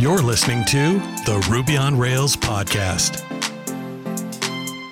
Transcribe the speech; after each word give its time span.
You're 0.00 0.22
listening 0.22 0.64
to 0.64 0.98
the 1.26 1.46
Ruby 1.50 1.76
on 1.76 1.98
Rails 1.98 2.34
podcast. 2.34 3.20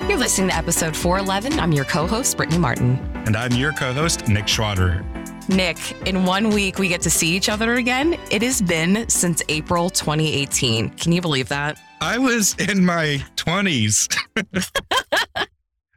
You're 0.06 0.18
listening 0.18 0.50
to 0.50 0.54
episode 0.54 0.94
411. 0.94 1.58
I'm 1.58 1.72
your 1.72 1.86
co 1.86 2.06
host, 2.06 2.36
Brittany 2.36 2.58
Martin. 2.58 2.98
And 3.24 3.34
I'm 3.34 3.52
your 3.52 3.72
co 3.72 3.94
host, 3.94 4.28
Nick 4.28 4.44
Schwaderer. 4.44 5.02
Nick, 5.48 5.78
in 6.06 6.26
one 6.26 6.50
week, 6.50 6.78
we 6.78 6.88
get 6.88 7.00
to 7.00 7.10
see 7.10 7.34
each 7.34 7.48
other 7.48 7.76
again. 7.76 8.18
It 8.30 8.42
has 8.42 8.60
been 8.60 9.08
since 9.08 9.42
April 9.48 9.88
2018. 9.88 10.90
Can 10.90 11.12
you 11.12 11.22
believe 11.22 11.48
that? 11.48 11.80
I 12.02 12.18
was 12.18 12.54
in 12.56 12.84
my 12.84 13.24
20s. 13.36 14.14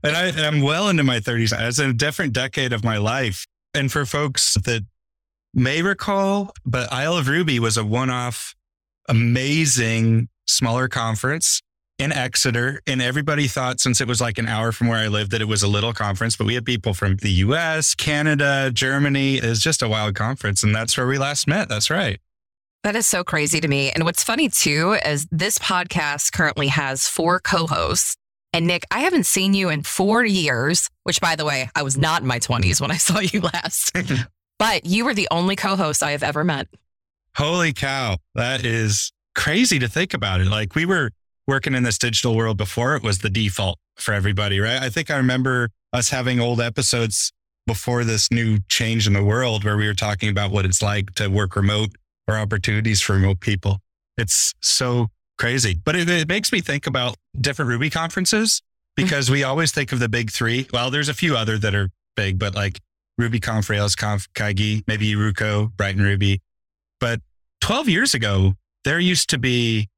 and 0.04 0.16
I, 0.16 0.28
am 0.28 0.62
well 0.62 0.88
into 0.88 1.04
my 1.04 1.20
30s. 1.20 1.52
It's 1.68 1.80
a 1.80 1.92
different 1.92 2.32
decade 2.32 2.72
of 2.72 2.86
my 2.86 2.96
life. 2.96 3.46
And 3.74 3.92
for 3.92 4.06
folks 4.06 4.54
that 4.64 4.86
may 5.54 5.82
recall, 5.82 6.54
but 6.66 6.90
Isle 6.94 7.18
of 7.18 7.28
Ruby 7.28 7.60
was 7.60 7.76
a 7.76 7.84
one 7.84 8.10
off, 8.10 8.56
amazing, 9.12 10.30
smaller 10.48 10.88
conference 10.88 11.62
in 12.00 12.14
Exeter. 12.14 12.82
And 12.88 13.02
everybody 13.02 13.48
thought, 13.48 13.82
since 13.82 14.00
it 14.00 14.08
was 14.08 14.22
like 14.22 14.38
an 14.38 14.48
hour 14.48 14.72
from 14.72 14.88
where 14.88 14.98
I 14.98 15.08
lived, 15.08 15.32
that 15.32 15.42
it 15.42 15.50
was 15.50 15.62
a 15.62 15.68
little 15.68 15.94
conference. 15.94 16.38
But 16.38 16.48
we 16.48 16.56
had 16.56 16.66
people 16.66 16.94
from 16.94 17.18
the 17.18 17.30
US, 17.30 17.94
Canada, 17.94 18.72
Germany. 18.74 19.38
It 19.38 19.46
was 19.46 19.60
just 19.60 19.82
a 19.82 19.90
wild 19.90 20.16
conference. 20.16 20.64
And 20.64 20.74
that's 20.74 20.98
where 20.98 21.06
we 21.06 21.18
last 21.18 21.46
met. 21.46 21.68
That's 21.68 21.90
right. 21.90 22.20
That 22.84 22.96
is 22.96 23.06
so 23.06 23.24
crazy 23.24 23.60
to 23.60 23.68
me. 23.68 23.92
And 23.92 24.06
what's 24.06 24.24
funny 24.24 24.50
too 24.50 24.98
is 25.06 25.28
this 25.30 25.60
podcast 25.60 26.32
currently 26.32 26.70
has 26.70 27.08
four 27.08 27.40
co 27.40 27.68
hosts. 27.68 28.16
And 28.54 28.66
Nick, 28.66 28.86
I 28.92 29.02
haven't 29.02 29.26
seen 29.26 29.54
you 29.54 29.70
in 29.70 29.84
four 29.84 30.26
years, 30.26 30.90
which 31.04 31.22
by 31.22 31.36
the 31.36 31.46
way, 31.46 31.70
I 31.76 31.84
was 31.84 31.98
not 31.98 32.22
in 32.22 32.28
my 32.28 32.40
20s 32.40 32.82
when 32.82 32.92
I 32.92 32.98
saw 32.98 33.20
you 33.20 33.42
last. 33.54 33.96
but 34.58 34.86
you 34.86 35.04
were 35.04 35.14
the 35.14 35.28
only 35.32 35.58
co 35.58 35.76
host 35.76 36.02
I 36.02 36.12
have 36.12 36.24
ever 36.24 36.46
met. 36.46 36.70
Holy 37.38 37.74
cow. 37.74 38.18
That 38.36 38.66
is 38.66 39.12
crazy 39.36 39.80
to 39.80 39.88
think 39.88 40.14
about 40.14 40.42
it. 40.42 40.48
Like 40.48 40.76
we 40.76 40.86
were 40.86 41.12
working 41.48 41.74
in 41.74 41.84
this 41.84 41.98
digital 41.98 42.36
world 42.36 42.58
before 42.58 42.96
it 42.96 43.04
was 43.04 43.20
the 43.20 43.30
default 43.30 43.78
for 43.96 44.14
everybody, 44.14 44.60
right? 44.60 44.82
I 44.82 44.90
think 44.90 45.10
I 45.10 45.18
remember 45.18 45.70
us 45.94 46.10
having 46.10 46.40
old 46.40 46.62
episodes 46.62 47.32
before 47.68 48.04
this 48.04 48.32
new 48.32 48.60
change 48.70 49.08
in 49.08 49.14
the 49.14 49.24
world 49.24 49.64
where 49.64 49.78
we 49.78 49.88
were 49.88 49.94
talking 49.94 50.30
about 50.30 50.52
what 50.52 50.66
it's 50.66 50.82
like 50.82 51.14
to 51.16 51.28
work 51.28 51.56
remote 51.56 51.92
or 52.28 52.38
opportunities 52.38 53.02
for 53.02 53.14
remote 53.14 53.40
people. 53.40 53.80
It's 54.18 54.54
so 54.62 55.08
crazy. 55.38 55.80
But 55.84 55.96
it, 55.96 56.10
it 56.10 56.28
makes 56.28 56.52
me 56.52 56.62
think 56.62 56.88
about 56.88 57.16
different 57.40 57.70
Ruby 57.70 57.90
conferences 57.90 58.62
because 58.96 59.32
we 59.32 59.44
always 59.44 59.72
think 59.72 59.92
of 59.92 60.00
the 60.00 60.10
big 60.10 60.32
three. 60.32 60.68
Well, 60.74 60.92
there's 60.92 61.10
a 61.10 61.14
few 61.14 61.36
other 61.36 61.58
that 61.58 61.74
are 61.74 61.90
big, 62.16 62.38
but 62.38 62.56
like 62.56 62.80
RubyConf, 63.20 63.70
RailsConf, 63.70 64.28
Kaigi, 64.36 64.84
maybe 64.88 65.12
EuRuKo, 65.14 65.76
Brighton 65.76 66.04
Ruby. 66.04 66.42
But 67.02 67.20
12 67.62 67.90
years 67.90 68.14
ago, 68.14 68.54
there 68.86 69.00
used 69.00 69.30
to 69.32 69.38
be, 69.38 69.90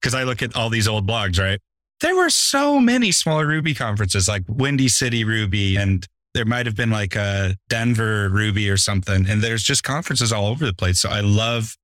because 0.00 0.14
I 0.14 0.22
look 0.22 0.42
at 0.42 0.56
all 0.56 0.70
these 0.70 0.88
old 0.88 1.06
blogs, 1.06 1.38
right? 1.38 1.60
There 2.00 2.16
were 2.16 2.30
so 2.30 2.80
many 2.80 3.12
smaller 3.12 3.46
Ruby 3.46 3.74
conferences 3.74 4.26
like 4.26 4.44
Windy 4.48 4.88
City 4.88 5.24
Ruby, 5.24 5.76
and 5.76 6.06
there 6.34 6.44
might 6.44 6.66
have 6.66 6.74
been 6.74 6.90
like 6.90 7.14
a 7.14 7.56
Denver 7.68 8.28
Ruby 8.30 8.70
or 8.70 8.76
something. 8.76 9.28
And 9.28 9.42
there's 9.42 9.62
just 9.62 9.84
conferences 9.84 10.32
all 10.32 10.46
over 10.46 10.64
the 10.64 10.72
place. 10.72 11.00
So 11.00 11.10
I 11.10 11.20
love 11.20 11.76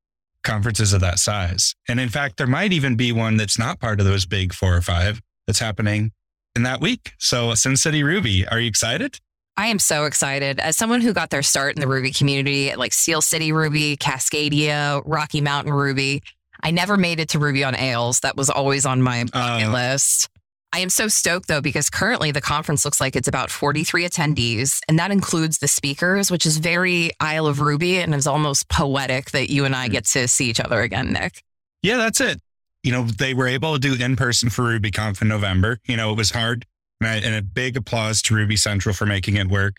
conferences 0.43 0.93
of 0.93 1.01
that 1.03 1.19
size. 1.19 1.75
And 1.89 2.01
in 2.01 2.09
fact, 2.09 2.39
there 2.39 2.47
might 2.47 2.73
even 2.73 2.97
be 2.97 3.12
one 3.12 3.37
that's 3.37 3.59
not 3.59 3.81
part 3.81 4.01
of 4.01 4.06
those 4.06 4.27
big 4.27 4.55
four 4.55 4.77
or 4.77 4.81
five 4.81 5.21
that's 5.47 5.59
happening 5.59 6.12
in 6.56 6.62
that 6.62 6.81
week. 6.81 7.12
So 7.19 7.55
Sin 7.55 7.77
City 7.77 8.03
Ruby, 8.03 8.47
are 8.49 8.59
you 8.59 8.69
excited? 8.69 9.21
I 9.59 9.67
am 9.67 9.81
so 9.81 10.05
excited. 10.05 10.61
As 10.61 10.77
someone 10.77 11.01
who 11.01 11.12
got 11.12 11.31
their 11.31 11.42
start 11.42 11.75
in 11.75 11.81
the 11.81 11.89
Ruby 11.89 12.12
community, 12.12 12.70
at 12.70 12.78
like 12.78 12.92
Steel 12.92 13.20
City 13.20 13.51
Ruby, 13.51 13.97
Cascadia, 13.97 15.03
Rocky 15.05 15.41
Mountain 15.41 15.73
Ruby, 15.73 16.23
I 16.62 16.70
never 16.70 16.97
made 16.97 17.19
it 17.19 17.31
to 17.31 17.41
Ruby 17.41 17.65
on 17.65 17.75
Ales. 17.75 18.20
That 18.20 18.37
was 18.37 18.50
always 18.50 18.87
on 18.87 19.03
my 19.03 19.25
bucket 19.25 19.67
uh, 19.67 19.73
list. 19.73 20.28
I 20.73 20.78
am 20.78 20.89
so 20.89 21.09
stoked 21.09 21.48
though, 21.48 21.61
because 21.61 21.91
currently 21.91 22.31
the 22.31 22.41
conference 22.41 22.84
looks 22.84 23.00
like 23.00 23.16
it's 23.16 23.27
about 23.27 23.50
43 23.50 24.09
attendees, 24.09 24.78
and 24.87 24.97
that 25.00 25.10
includes 25.10 25.59
the 25.59 25.66
speakers, 25.66 26.31
which 26.31 26.47
is 26.47 26.59
very 26.59 27.10
Isle 27.19 27.49
of 27.49 27.60
Ruby 27.60 27.99
and 27.99 28.15
is 28.15 28.28
almost 28.28 28.69
poetic 28.69 29.33
that 29.33 29.50
you 29.50 29.65
and 29.65 29.75
I 29.75 29.87
hmm. 29.87 29.93
get 29.93 30.04
to 30.06 30.28
see 30.28 30.49
each 30.49 30.60
other 30.60 30.83
again, 30.83 31.12
Nick. 31.12 31.43
Yeah, 31.83 31.97
that's 31.97 32.21
it. 32.21 32.41
You 32.84 32.93
know, 32.93 33.03
they 33.03 33.34
were 33.34 33.49
able 33.49 33.72
to 33.72 33.81
do 33.81 34.00
in 34.00 34.15
person 34.15 34.50
for 34.50 34.78
RubyConf 34.78 35.21
in 35.21 35.27
November. 35.27 35.81
You 35.87 35.97
know, 35.97 36.12
it 36.12 36.16
was 36.16 36.31
hard 36.31 36.65
And 37.00 37.34
a 37.34 37.42
big 37.42 37.76
applause 37.76 38.20
to 38.22 38.34
Ruby 38.34 38.56
Central 38.56 38.94
for 38.94 39.06
making 39.06 39.36
it 39.36 39.48
work. 39.48 39.76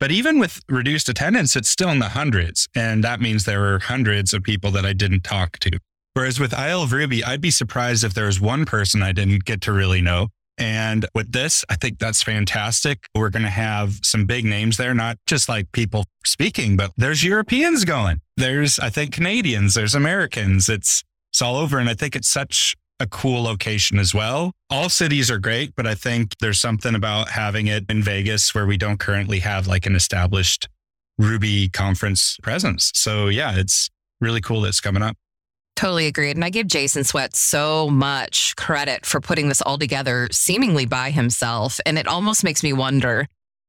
But 0.00 0.10
even 0.10 0.38
with 0.38 0.60
reduced 0.68 1.08
attendance, 1.08 1.54
it's 1.54 1.68
still 1.68 1.90
in 1.90 2.00
the 2.00 2.08
hundreds. 2.08 2.66
And 2.74 3.04
that 3.04 3.20
means 3.20 3.44
there 3.44 3.60
were 3.60 3.78
hundreds 3.78 4.34
of 4.34 4.42
people 4.42 4.70
that 4.72 4.84
I 4.84 4.92
didn't 4.92 5.22
talk 5.22 5.58
to. 5.60 5.78
Whereas 6.14 6.40
with 6.40 6.52
Isle 6.52 6.82
of 6.82 6.92
Ruby, 6.92 7.22
I'd 7.22 7.40
be 7.40 7.50
surprised 7.50 8.04
if 8.04 8.12
there 8.12 8.26
was 8.26 8.40
one 8.40 8.64
person 8.64 9.02
I 9.02 9.12
didn't 9.12 9.44
get 9.44 9.60
to 9.62 9.72
really 9.72 10.00
know. 10.00 10.28
And 10.58 11.06
with 11.14 11.32
this, 11.32 11.64
I 11.70 11.76
think 11.76 11.98
that's 11.98 12.22
fantastic. 12.22 13.06
We're 13.14 13.30
going 13.30 13.44
to 13.44 13.48
have 13.48 14.00
some 14.02 14.26
big 14.26 14.44
names 14.44 14.76
there, 14.76 14.92
not 14.92 15.18
just 15.26 15.48
like 15.48 15.72
people 15.72 16.04
speaking, 16.24 16.76
but 16.76 16.92
there's 16.96 17.24
Europeans 17.24 17.84
going. 17.84 18.20
There's, 18.36 18.78
I 18.78 18.90
think, 18.90 19.12
Canadians, 19.12 19.74
there's 19.74 19.94
Americans. 19.94 20.68
It's, 20.68 21.02
it's 21.32 21.40
all 21.40 21.56
over. 21.56 21.78
And 21.78 21.88
I 21.88 21.94
think 21.94 22.14
it's 22.14 22.28
such 22.28 22.76
a 23.02 23.06
cool 23.08 23.42
location 23.42 23.98
as 23.98 24.14
well. 24.14 24.52
All 24.70 24.88
cities 24.88 25.30
are 25.30 25.38
great, 25.38 25.74
but 25.76 25.86
I 25.86 25.94
think 25.94 26.38
there's 26.38 26.60
something 26.60 26.94
about 26.94 27.28
having 27.28 27.66
it 27.66 27.84
in 27.88 28.02
Vegas 28.02 28.54
where 28.54 28.64
we 28.64 28.76
don't 28.76 28.98
currently 28.98 29.40
have 29.40 29.66
like 29.66 29.86
an 29.86 29.96
established 29.96 30.68
Ruby 31.18 31.68
conference 31.68 32.38
presence. 32.42 32.92
So 32.94 33.26
yeah, 33.26 33.54
it's 33.56 33.90
really 34.20 34.40
cool 34.40 34.60
that's 34.60 34.80
coming 34.80 35.02
up. 35.02 35.16
Totally 35.74 36.06
agreed. 36.06 36.36
And 36.36 36.44
I 36.44 36.50
give 36.50 36.68
Jason 36.68 37.02
Swett 37.02 37.34
so 37.34 37.90
much 37.90 38.54
credit 38.56 39.04
for 39.04 39.20
putting 39.20 39.48
this 39.48 39.60
all 39.60 39.78
together 39.78 40.28
seemingly 40.30 40.86
by 40.86 41.10
himself. 41.10 41.80
And 41.84 41.98
it 41.98 42.06
almost 42.06 42.44
makes 42.44 42.62
me 42.62 42.72
wonder 42.72 43.26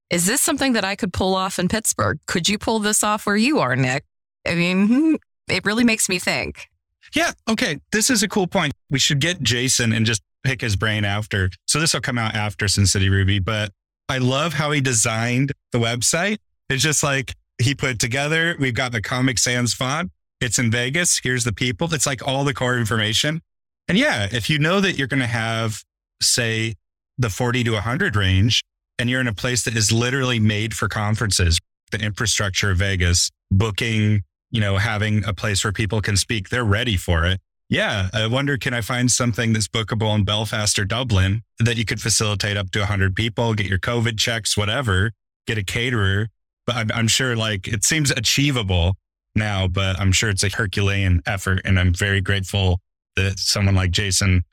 is 0.10 0.28
this 0.28 0.42
something 0.42 0.74
that 0.74 0.86
I 0.86 0.96
could 0.96 1.12
pull 1.12 1.34
off 1.34 1.58
in 1.58 1.68
Pittsburgh? 1.70 2.20
Could 2.28 2.48
you 2.48 2.60
pull 2.60 2.78
this 2.78 3.04
off 3.04 3.26
where 3.26 3.38
you 3.38 3.60
are, 3.60 3.76
Nick? 3.76 4.04
I 4.48 4.54
mean, 4.54 5.18
it 5.50 5.66
really 5.66 5.84
makes 5.84 6.08
me 6.08 6.20
think. 6.20 6.68
Yeah. 7.14 7.32
Okay. 7.50 7.80
This 7.92 8.10
is 8.10 8.24
a 8.24 8.28
cool 8.28 8.48
point. 8.48 8.74
We 8.90 9.00
should 9.00 9.20
get 9.20 9.42
Jason 9.42 9.94
and 9.94 10.06
just 10.06 10.22
pick 10.44 10.62
his 10.62 10.76
brain 10.76 11.06
after. 11.06 11.50
So 11.68 11.80
this 11.80 11.94
will 11.94 12.02
come 12.02 12.18
out 12.18 12.36
after 12.36 12.68
Sin 12.68 12.86
City 12.86 13.10
Ruby, 13.10 13.40
but 13.40 13.72
I 14.10 14.18
love 14.18 14.54
how 14.54 14.72
he 14.72 14.82
designed 14.82 15.54
the 15.72 15.80
website. 15.80 16.38
It's 16.70 16.84
just 16.84 17.04
like 17.04 17.34
he 17.62 17.76
put 17.76 18.00
together. 18.00 18.56
We've 18.60 18.74
got 18.74 18.92
the 18.92 19.02
Comic 19.02 19.38
Sans 19.38 19.74
font. 19.74 20.12
It's 20.42 20.60
in 20.60 20.72
Vegas. 20.72 21.22
Here's 21.24 21.46
the 21.46 21.54
people. 21.54 21.94
It's 21.94 22.06
like 22.06 22.28
all 22.28 22.44
the 22.44 22.54
core 22.54 22.78
information. 22.78 23.42
And 23.88 23.98
yeah, 23.98 24.28
if 24.32 24.50
you 24.50 24.60
know 24.60 24.82
that 24.82 24.98
you're 24.98 25.08
going 25.08 25.22
to 25.22 25.28
have, 25.28 25.84
say, 26.22 26.76
the 27.18 27.30
40 27.30 27.64
to 27.66 27.72
100 27.72 28.16
range, 28.16 28.64
and 29.00 29.10
you're 29.10 29.22
in 29.22 29.28
a 29.28 29.34
place 29.34 29.64
that 29.64 29.76
is 29.76 29.92
literally 29.92 30.40
made 30.40 30.74
for 30.74 30.88
conferences, 30.88 31.60
the 31.92 32.00
infrastructure 32.00 32.72
of 32.72 32.78
Vegas, 32.78 33.30
booking, 33.52 34.24
you 34.54 34.62
know, 34.62 34.78
having 34.78 35.26
a 35.26 35.34
place 35.34 35.64
where 35.64 35.74
people 35.74 36.00
can 36.00 36.16
speak, 36.16 36.50
they're 36.50 36.64
ready 36.64 36.96
for 36.96 37.26
it. 37.26 37.42
Yeah, 37.70 38.10
I 38.14 38.28
wonder 38.28 38.56
can 38.58 38.74
I 38.74 38.82
find 38.82 39.12
something 39.12 39.52
that's 39.52 39.68
bookable 39.68 40.16
in 40.16 40.24
Belfast 40.24 40.78
or 40.78 40.86
Dublin 40.86 41.42
that 41.60 41.76
you 41.76 41.86
could 41.86 42.00
facilitate 42.00 42.56
up 42.56 42.70
to 42.72 42.80
100 42.80 43.16
people, 43.16 43.56
get 43.56 43.66
your 43.66 43.80
COVID 43.80 44.20
checks, 44.20 44.56
whatever, 44.56 45.12
get 45.48 45.58
a 45.58 45.64
caterer. 45.64 46.28
But 46.68 46.76
I'm, 46.76 46.92
I'm 46.94 47.08
sure 47.08 47.36
like 47.36 47.68
it 47.68 47.84
seems 47.84 48.12
achievable 48.12 48.96
now, 49.36 49.68
but 49.68 50.00
I'm 50.00 50.12
sure 50.12 50.30
it's 50.30 50.44
a 50.44 50.50
Herculean 50.50 51.24
effort. 51.26 51.62
And 51.66 51.80
I'm 51.80 51.94
very 51.94 52.22
grateful 52.22 52.80
that 53.16 53.40
someone 53.40 53.74
like 53.74 53.90
Jason, 53.90 54.44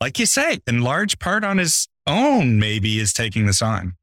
like 0.00 0.20
you 0.20 0.26
say, 0.26 0.60
in 0.68 0.82
large 0.82 1.18
part 1.18 1.42
on 1.42 1.58
his 1.58 1.88
own, 2.06 2.60
maybe 2.60 3.00
is 3.00 3.12
taking 3.12 3.46
this 3.46 3.60
on. 3.60 3.94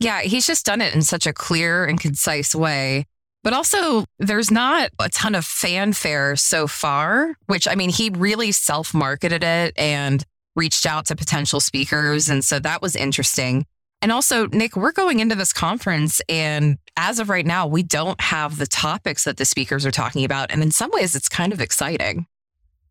Yeah, 0.00 0.22
he's 0.22 0.46
just 0.46 0.64
done 0.64 0.80
it 0.80 0.94
in 0.94 1.02
such 1.02 1.26
a 1.26 1.32
clear 1.32 1.84
and 1.84 2.00
concise 2.00 2.54
way. 2.54 3.04
But 3.42 3.52
also, 3.52 4.04
there's 4.18 4.50
not 4.50 4.90
a 5.00 5.08
ton 5.08 5.34
of 5.34 5.44
fanfare 5.44 6.36
so 6.36 6.66
far, 6.66 7.34
which 7.46 7.66
I 7.66 7.74
mean, 7.74 7.90
he 7.90 8.10
really 8.10 8.52
self 8.52 8.94
marketed 8.94 9.42
it 9.42 9.74
and 9.76 10.24
reached 10.54 10.86
out 10.86 11.06
to 11.06 11.16
potential 11.16 11.60
speakers. 11.60 12.28
And 12.28 12.44
so 12.44 12.58
that 12.60 12.82
was 12.82 12.94
interesting. 12.94 13.66
And 14.00 14.10
also, 14.10 14.48
Nick, 14.48 14.76
we're 14.76 14.92
going 14.92 15.20
into 15.20 15.36
this 15.36 15.52
conference, 15.52 16.20
and 16.28 16.76
as 16.96 17.20
of 17.20 17.28
right 17.28 17.46
now, 17.46 17.68
we 17.68 17.84
don't 17.84 18.20
have 18.20 18.58
the 18.58 18.66
topics 18.66 19.24
that 19.24 19.36
the 19.36 19.44
speakers 19.44 19.86
are 19.86 19.92
talking 19.92 20.24
about. 20.24 20.50
And 20.50 20.60
in 20.60 20.72
some 20.72 20.90
ways, 20.92 21.14
it's 21.14 21.28
kind 21.28 21.52
of 21.52 21.60
exciting. 21.60 22.26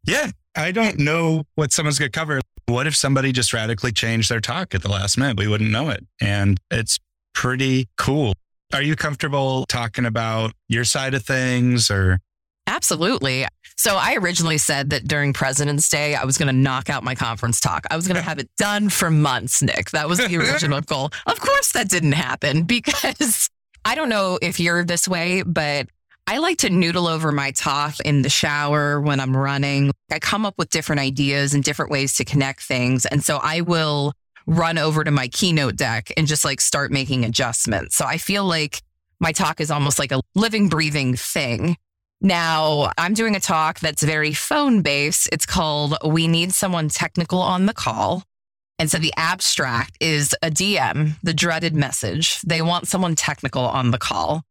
Yeah. 0.05 0.31
I 0.55 0.71
don't 0.71 0.99
know 0.99 1.43
what 1.55 1.71
someone's 1.71 1.99
going 1.99 2.11
to 2.11 2.17
cover. 2.17 2.41
What 2.65 2.87
if 2.87 2.95
somebody 2.95 3.31
just 3.31 3.53
radically 3.53 3.91
changed 3.91 4.29
their 4.29 4.39
talk 4.39 4.73
at 4.73 4.81
the 4.81 4.89
last 4.89 5.17
minute? 5.17 5.37
We 5.37 5.47
wouldn't 5.47 5.71
know 5.71 5.89
it. 5.89 6.05
And 6.21 6.59
it's 6.69 6.97
pretty 7.33 7.89
cool. 7.97 8.33
Are 8.73 8.81
you 8.81 8.95
comfortable 8.95 9.65
talking 9.67 10.05
about 10.05 10.53
your 10.67 10.83
side 10.83 11.13
of 11.13 11.23
things 11.23 11.91
or? 11.91 12.19
Absolutely. 12.67 13.45
So 13.75 13.97
I 13.97 14.15
originally 14.15 14.57
said 14.57 14.91
that 14.91 15.07
during 15.07 15.33
President's 15.33 15.89
Day, 15.89 16.15
I 16.15 16.23
was 16.23 16.37
going 16.37 16.47
to 16.47 16.53
knock 16.53 16.89
out 16.89 17.03
my 17.03 17.15
conference 17.15 17.59
talk. 17.59 17.85
I 17.89 17.95
was 17.95 18.07
going 18.07 18.15
to 18.15 18.21
have 18.21 18.37
it 18.37 18.49
done 18.57 18.89
for 18.89 19.09
months, 19.09 19.61
Nick. 19.61 19.89
That 19.91 20.07
was 20.07 20.19
the 20.19 20.37
original 20.37 20.81
goal. 20.85 21.09
Of 21.25 21.39
course, 21.39 21.71
that 21.73 21.89
didn't 21.89 22.13
happen 22.13 22.63
because 22.65 23.49
I 23.83 23.95
don't 23.95 24.09
know 24.09 24.37
if 24.41 24.59
you're 24.59 24.85
this 24.85 25.07
way, 25.07 25.43
but 25.43 25.87
I 26.27 26.37
like 26.37 26.59
to 26.59 26.69
noodle 26.69 27.07
over 27.07 27.31
my 27.31 27.51
talk 27.51 27.95
in 28.05 28.21
the 28.21 28.29
shower 28.29 29.01
when 29.01 29.19
I'm 29.19 29.35
running. 29.35 29.91
I 30.11 30.19
come 30.19 30.45
up 30.45 30.53
with 30.57 30.69
different 30.69 31.01
ideas 31.01 31.53
and 31.53 31.63
different 31.63 31.91
ways 31.91 32.15
to 32.17 32.25
connect 32.25 32.61
things. 32.61 33.05
And 33.05 33.23
so 33.23 33.39
I 33.41 33.61
will 33.61 34.13
run 34.45 34.77
over 34.77 35.03
to 35.03 35.11
my 35.11 35.27
keynote 35.27 35.75
deck 35.75 36.11
and 36.17 36.27
just 36.27 36.45
like 36.45 36.61
start 36.61 36.91
making 36.91 37.25
adjustments. 37.25 37.95
So 37.95 38.05
I 38.05 38.17
feel 38.17 38.45
like 38.45 38.81
my 39.19 39.31
talk 39.31 39.61
is 39.61 39.71
almost 39.71 39.99
like 39.99 40.11
a 40.11 40.21
living, 40.35 40.67
breathing 40.67 41.15
thing. 41.15 41.77
Now, 42.21 42.91
I'm 42.97 43.13
doing 43.13 43.35
a 43.35 43.39
talk 43.39 43.79
that's 43.79 44.03
very 44.03 44.33
phone 44.33 44.81
based. 44.81 45.29
It's 45.31 45.45
called 45.45 45.97
We 46.05 46.27
Need 46.27 46.53
Someone 46.53 46.89
Technical 46.89 47.39
on 47.39 47.65
the 47.65 47.73
Call. 47.73 48.23
And 48.77 48.89
so 48.89 48.97
the 48.97 49.13
abstract 49.15 49.95
is 49.99 50.35
a 50.41 50.49
DM, 50.49 51.13
the 51.21 51.33
dreaded 51.35 51.75
message. 51.75 52.41
They 52.41 52.63
want 52.63 52.87
someone 52.87 53.15
technical 53.15 53.63
on 53.63 53.91
the 53.91 53.99
call. 53.99 54.43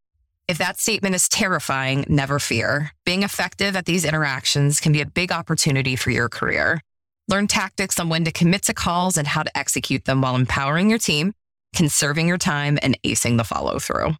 If 0.46 0.58
that 0.58 0.78
statement 0.78 1.14
is 1.16 1.28
terrifying, 1.28 2.04
never 2.08 2.38
fear. 2.38 2.92
Being 3.04 3.22
effective 3.22 3.76
at 3.76 3.86
these 3.86 4.04
interactions 4.04 4.80
can 4.80 4.92
be 4.92 5.00
a 5.00 5.06
big 5.06 5.32
opportunity 5.32 5.96
for 5.96 6.10
your 6.10 6.28
career. 6.28 6.80
Learn 7.30 7.46
tactics 7.46 8.00
on 8.00 8.08
when 8.08 8.24
to 8.24 8.32
commit 8.32 8.62
to 8.62 8.74
calls 8.74 9.16
and 9.16 9.26
how 9.26 9.44
to 9.44 9.56
execute 9.56 10.04
them 10.04 10.20
while 10.20 10.34
empowering 10.34 10.90
your 10.90 10.98
team, 10.98 11.32
conserving 11.74 12.26
your 12.26 12.38
time, 12.38 12.76
and 12.82 12.98
acing 13.04 13.36
the 13.36 13.44
follow 13.44 13.78
through. 13.78 14.14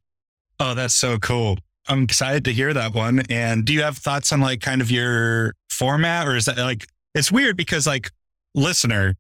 Oh, 0.60 0.74
that's 0.74 0.94
so 0.94 1.18
cool. 1.18 1.58
I'm 1.88 2.04
excited 2.04 2.44
to 2.44 2.52
hear 2.52 2.72
that 2.72 2.94
one. 2.94 3.22
And 3.28 3.64
do 3.64 3.72
you 3.72 3.82
have 3.82 3.98
thoughts 3.98 4.32
on 4.32 4.40
like 4.40 4.60
kind 4.60 4.80
of 4.80 4.92
your 4.92 5.54
format 5.68 6.28
or 6.28 6.36
is 6.36 6.44
that 6.44 6.56
like, 6.56 6.86
it's 7.12 7.32
weird 7.32 7.56
because 7.56 7.84
like 7.84 8.12
listener, 8.54 9.16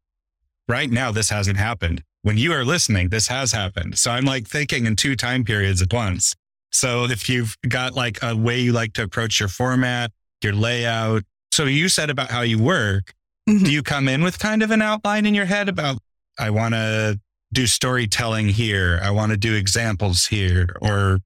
right 0.68 0.88
now, 0.88 1.10
this 1.10 1.30
hasn't 1.30 1.56
happened. 1.56 2.04
When 2.22 2.36
you 2.36 2.52
are 2.52 2.64
listening, 2.64 3.08
this 3.08 3.26
has 3.26 3.50
happened. 3.50 3.98
So 3.98 4.12
I'm 4.12 4.24
like 4.24 4.46
thinking 4.46 4.86
in 4.86 4.94
two 4.94 5.16
time 5.16 5.42
periods 5.42 5.82
at 5.82 5.92
once. 5.92 6.36
So 6.70 7.06
if 7.06 7.28
you've 7.28 7.56
got 7.68 7.94
like 7.94 8.22
a 8.22 8.36
way 8.36 8.60
you 8.60 8.72
like 8.72 8.92
to 8.92 9.02
approach 9.02 9.40
your 9.40 9.48
format, 9.48 10.12
your 10.44 10.52
layout. 10.52 11.24
So 11.50 11.64
you 11.64 11.88
said 11.88 12.08
about 12.08 12.30
how 12.30 12.42
you 12.42 12.62
work. 12.62 13.14
Mhm. 13.50 13.64
Do 13.64 13.72
you 13.72 13.82
come 13.82 14.08
in 14.08 14.22
with 14.22 14.38
kind 14.38 14.62
of 14.62 14.70
an 14.70 14.82
outline 14.82 15.26
in 15.26 15.34
your 15.34 15.46
head 15.46 15.68
about, 15.68 15.98
I 16.38 16.50
want 16.50 16.74
to 16.74 17.20
do 17.52 17.66
storytelling 17.66 18.48
here. 18.48 19.00
I 19.02 19.10
want 19.10 19.30
to 19.32 19.36
do 19.36 19.54
examples 19.54 20.26
here 20.26 20.76
or 20.80 21.18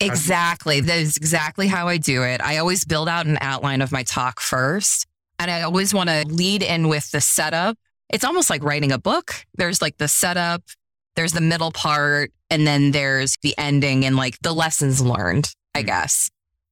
Exactly. 0.00 0.80
That 0.80 0.98
is 0.98 1.16
exactly 1.16 1.68
how 1.68 1.86
I 1.88 1.98
do 1.98 2.24
it. 2.24 2.40
I 2.42 2.56
always 2.58 2.84
build 2.84 3.08
out 3.08 3.26
an 3.26 3.38
outline 3.40 3.80
of 3.80 3.92
my 3.92 4.02
talk 4.02 4.40
first. 4.40 5.06
And 5.38 5.50
I 5.50 5.62
always 5.62 5.94
want 5.94 6.10
to 6.10 6.24
lead 6.26 6.62
in 6.62 6.88
with 6.88 7.10
the 7.12 7.20
setup. 7.20 7.76
It's 8.10 8.24
almost 8.24 8.50
like 8.50 8.62
writing 8.64 8.90
a 8.92 8.98
book. 8.98 9.46
There's 9.56 9.80
like 9.80 9.96
the 9.98 10.08
setup, 10.08 10.62
there's 11.16 11.32
the 11.32 11.40
middle 11.40 11.70
part, 11.72 12.32
and 12.50 12.66
then 12.66 12.90
there's 12.90 13.36
the 13.42 13.54
ending 13.56 14.04
and 14.04 14.16
like 14.16 14.38
the 14.42 14.52
lessons 14.52 15.00
learned, 15.00 15.50
I 15.74 15.82
Mm. 15.82 15.86
guess. 15.86 16.28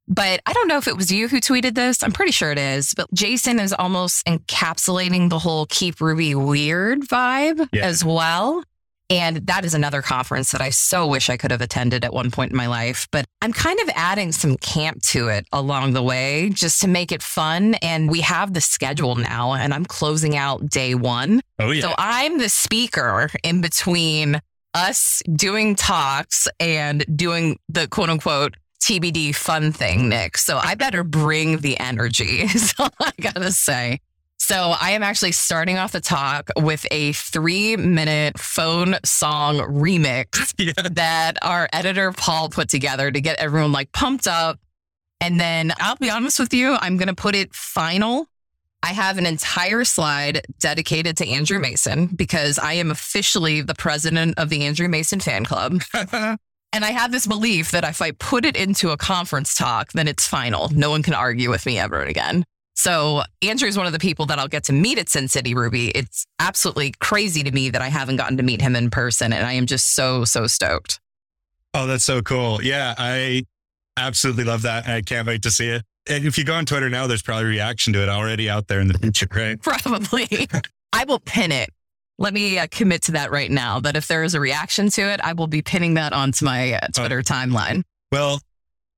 But 0.08 0.40
I 0.46 0.52
don't 0.52 0.68
know 0.68 0.78
if 0.78 0.88
it 0.88 0.96
was 0.96 1.10
you 1.12 1.28
who 1.28 1.38
tweeted 1.40 1.74
this. 1.74 2.02
I'm 2.02 2.12
pretty 2.12 2.32
sure 2.32 2.50
it 2.50 2.58
is. 2.58 2.92
But 2.94 3.12
Jason 3.14 3.58
is 3.60 3.72
almost 3.72 4.26
encapsulating 4.26 5.30
the 5.30 5.38
whole 5.38 5.66
keep 5.66 6.00
Ruby 6.00 6.34
weird 6.34 7.02
vibe 7.02 7.68
Yeah. 7.72 7.84
as 7.86 8.04
well. 8.04 8.64
And 9.10 9.46
that 9.46 9.64
is 9.66 9.74
another 9.74 10.00
conference 10.00 10.52
that 10.52 10.62
I 10.62 10.70
so 10.70 11.06
wish 11.06 11.28
I 11.28 11.36
could 11.36 11.50
have 11.50 11.60
attended 11.60 12.02
at 12.04 12.14
one 12.14 12.30
point 12.30 12.50
in 12.50 12.56
my 12.56 12.66
life. 12.66 13.06
But 13.12 13.26
I'm 13.42 13.52
kind 13.52 13.78
of 13.80 13.90
adding 13.94 14.32
some 14.32 14.56
camp 14.56 15.02
to 15.08 15.28
it 15.28 15.46
along 15.52 15.92
the 15.92 16.02
way 16.02 16.48
just 16.48 16.80
to 16.80 16.88
make 16.88 17.12
it 17.12 17.22
fun. 17.22 17.74
And 17.82 18.10
we 18.10 18.22
have 18.22 18.54
the 18.54 18.60
schedule 18.62 19.14
now, 19.16 19.52
and 19.52 19.74
I'm 19.74 19.84
closing 19.84 20.34
out 20.36 20.66
day 20.70 20.94
one. 20.94 21.42
Oh 21.58 21.72
yeah. 21.72 21.82
So 21.82 21.94
I'm 21.98 22.38
the 22.38 22.48
speaker 22.48 23.28
in 23.42 23.60
between 23.60 24.40
us 24.72 25.20
doing 25.30 25.74
talks 25.74 26.48
and 26.58 27.04
doing 27.14 27.58
the 27.68 27.86
quote 27.88 28.08
unquote 28.08 28.56
TBD 28.82 29.34
fun 29.34 29.72
thing, 29.72 30.08
Nick. 30.08 30.36
So 30.36 30.58
I 30.58 30.74
better 30.74 31.04
bring 31.04 31.58
the 31.58 31.78
energy, 31.78 32.40
is 32.42 32.74
all 32.78 32.90
I 33.00 33.12
gotta 33.20 33.52
say. 33.52 34.00
So 34.38 34.74
I 34.78 34.90
am 34.90 35.04
actually 35.04 35.30
starting 35.30 35.78
off 35.78 35.92
the 35.92 36.00
talk 36.00 36.50
with 36.56 36.84
a 36.90 37.12
three 37.12 37.76
minute 37.76 38.40
phone 38.40 38.96
song 39.04 39.58
remix 39.58 40.52
yeah. 40.58 40.72
that 40.94 41.38
our 41.42 41.68
editor 41.72 42.10
Paul 42.10 42.48
put 42.48 42.68
together 42.68 43.12
to 43.12 43.20
get 43.20 43.38
everyone 43.38 43.70
like 43.70 43.92
pumped 43.92 44.26
up. 44.26 44.58
And 45.20 45.38
then 45.38 45.72
I'll 45.78 45.94
be 45.94 46.10
honest 46.10 46.40
with 46.40 46.52
you, 46.52 46.76
I'm 46.80 46.96
to 47.06 47.14
put 47.14 47.36
it 47.36 47.54
final. 47.54 48.26
I 48.82 48.88
have 48.88 49.16
an 49.16 49.26
entire 49.26 49.84
slide 49.84 50.44
dedicated 50.58 51.16
to 51.18 51.28
Andrew 51.28 51.60
Mason 51.60 52.06
because 52.06 52.58
I 52.58 52.72
am 52.72 52.90
officially 52.90 53.60
the 53.60 53.76
president 53.76 54.40
of 54.40 54.48
the 54.48 54.64
Andrew 54.64 54.88
Mason 54.88 55.20
fan 55.20 55.44
club. 55.44 55.82
And 56.72 56.84
I 56.84 56.90
have 56.90 57.12
this 57.12 57.26
belief 57.26 57.70
that 57.72 57.84
if 57.84 58.00
I 58.00 58.12
put 58.12 58.44
it 58.44 58.56
into 58.56 58.90
a 58.90 58.96
conference 58.96 59.54
talk, 59.54 59.92
then 59.92 60.08
it's 60.08 60.26
final. 60.26 60.70
No 60.70 60.90
one 60.90 61.02
can 61.02 61.14
argue 61.14 61.50
with 61.50 61.66
me 61.66 61.78
ever 61.78 62.00
again. 62.00 62.44
So 62.74 63.22
Andrew 63.42 63.68
is 63.68 63.76
one 63.76 63.86
of 63.86 63.92
the 63.92 63.98
people 63.98 64.26
that 64.26 64.38
I'll 64.38 64.48
get 64.48 64.64
to 64.64 64.72
meet 64.72 64.98
at 64.98 65.08
Sin 65.10 65.28
City 65.28 65.54
Ruby. 65.54 65.90
It's 65.90 66.26
absolutely 66.38 66.94
crazy 67.00 67.42
to 67.42 67.50
me 67.50 67.68
that 67.70 67.82
I 67.82 67.88
haven't 67.88 68.16
gotten 68.16 68.38
to 68.38 68.42
meet 68.42 68.62
him 68.62 68.74
in 68.74 68.90
person. 68.90 69.32
And 69.32 69.46
I 69.46 69.52
am 69.52 69.66
just 69.66 69.94
so, 69.94 70.24
so 70.24 70.46
stoked. 70.46 70.98
Oh, 71.74 71.86
that's 71.86 72.04
so 72.04 72.22
cool. 72.22 72.62
Yeah, 72.62 72.94
I 72.96 73.44
absolutely 73.96 74.44
love 74.44 74.62
that. 74.62 74.88
I 74.88 75.02
can't 75.02 75.26
wait 75.26 75.42
to 75.42 75.50
see 75.50 75.68
it. 75.68 75.82
And 76.08 76.24
if 76.24 76.36
you 76.36 76.44
go 76.44 76.54
on 76.54 76.64
Twitter 76.66 76.88
now, 76.88 77.06
there's 77.06 77.22
probably 77.22 77.44
reaction 77.44 77.92
to 77.92 78.02
it 78.02 78.08
already 78.08 78.50
out 78.50 78.66
there 78.68 78.80
in 78.80 78.88
the 78.88 78.98
future, 78.98 79.28
right? 79.34 79.60
Probably. 79.62 80.48
I 80.92 81.04
will 81.04 81.20
pin 81.20 81.52
it. 81.52 81.70
Let 82.18 82.34
me 82.34 82.58
uh, 82.58 82.66
commit 82.70 83.02
to 83.04 83.12
that 83.12 83.30
right 83.30 83.50
now. 83.50 83.80
That 83.80 83.96
if 83.96 84.06
there 84.06 84.22
is 84.22 84.34
a 84.34 84.40
reaction 84.40 84.90
to 84.90 85.02
it, 85.02 85.20
I 85.22 85.32
will 85.32 85.46
be 85.46 85.62
pinning 85.62 85.94
that 85.94 86.12
onto 86.12 86.44
my 86.44 86.74
uh, 86.74 86.86
Twitter 86.94 87.22
timeline. 87.22 87.82
Well, 88.10 88.40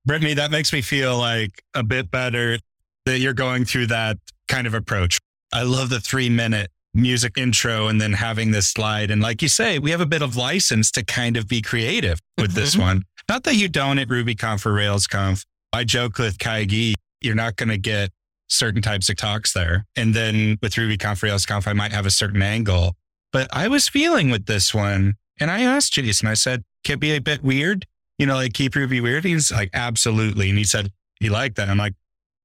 Brittany, 0.05 0.33
that 0.35 0.51
makes 0.51 0.71
me 0.73 0.81
feel 0.81 1.17
like 1.17 1.63
a 1.73 1.83
bit 1.83 2.11
better 2.11 2.59
that 3.05 3.19
you're 3.19 3.33
going 3.33 3.65
through 3.65 3.87
that 3.87 4.17
kind 4.47 4.67
of 4.67 4.73
approach. 4.73 5.17
I 5.53 5.63
love 5.63 5.89
the 5.89 5.99
three 5.99 6.29
minute 6.29 6.69
music 6.93 7.37
intro 7.37 7.87
and 7.87 7.99
then 7.99 8.13
having 8.13 8.51
this 8.51 8.67
slide. 8.69 9.11
And 9.11 9.21
like 9.21 9.41
you 9.41 9.47
say, 9.47 9.79
we 9.79 9.91
have 9.91 10.01
a 10.01 10.05
bit 10.05 10.21
of 10.21 10.35
license 10.35 10.91
to 10.91 11.03
kind 11.03 11.35
of 11.37 11.47
be 11.47 11.61
creative 11.61 12.19
with 12.37 12.53
this 12.53 12.75
Mhm. 12.75 12.79
one. 12.79 13.03
Not 13.27 13.43
that 13.43 13.55
you 13.55 13.67
don't 13.67 13.97
at 13.99 14.07
RubyConf 14.07 14.65
or 14.65 14.73
RailsConf. 14.73 15.43
I 15.73 15.83
joke 15.83 16.19
with 16.19 16.37
Kaigi, 16.37 16.93
you're 17.21 17.35
not 17.35 17.55
going 17.57 17.69
to 17.69 17.77
get 17.77 18.11
certain 18.47 18.81
types 18.81 19.09
of 19.09 19.17
talks 19.17 19.51
there. 19.51 19.85
And 19.95 20.13
then 20.13 20.57
with 20.61 20.73
RubyConf, 20.75 21.21
RailsConf, 21.21 21.67
I 21.67 21.73
might 21.73 21.91
have 21.91 22.05
a 22.05 22.11
certain 22.11 22.41
angle. 22.41 22.95
But 23.35 23.49
I 23.51 23.67
was 23.67 23.89
feeling 23.89 24.29
with 24.29 24.45
this 24.45 24.73
one, 24.73 25.15
and 25.41 25.51
I 25.51 25.59
asked 25.59 25.91
Jason, 25.91 26.25
I 26.25 26.35
said, 26.35 26.63
can 26.85 26.93
it 26.93 26.99
be 27.01 27.11
a 27.17 27.19
bit 27.19 27.43
weird? 27.43 27.85
You 28.17 28.27
know, 28.27 28.35
like 28.35 28.53
keep 28.53 28.75
Ruby 28.75 29.01
weird? 29.01 29.25
He's 29.25 29.51
like, 29.51 29.71
absolutely. 29.73 30.47
And 30.47 30.57
he 30.57 30.63
said, 30.63 30.93
he 31.19 31.27
liked 31.27 31.57
that. 31.57 31.67
I'm 31.67 31.77
like, 31.77 31.95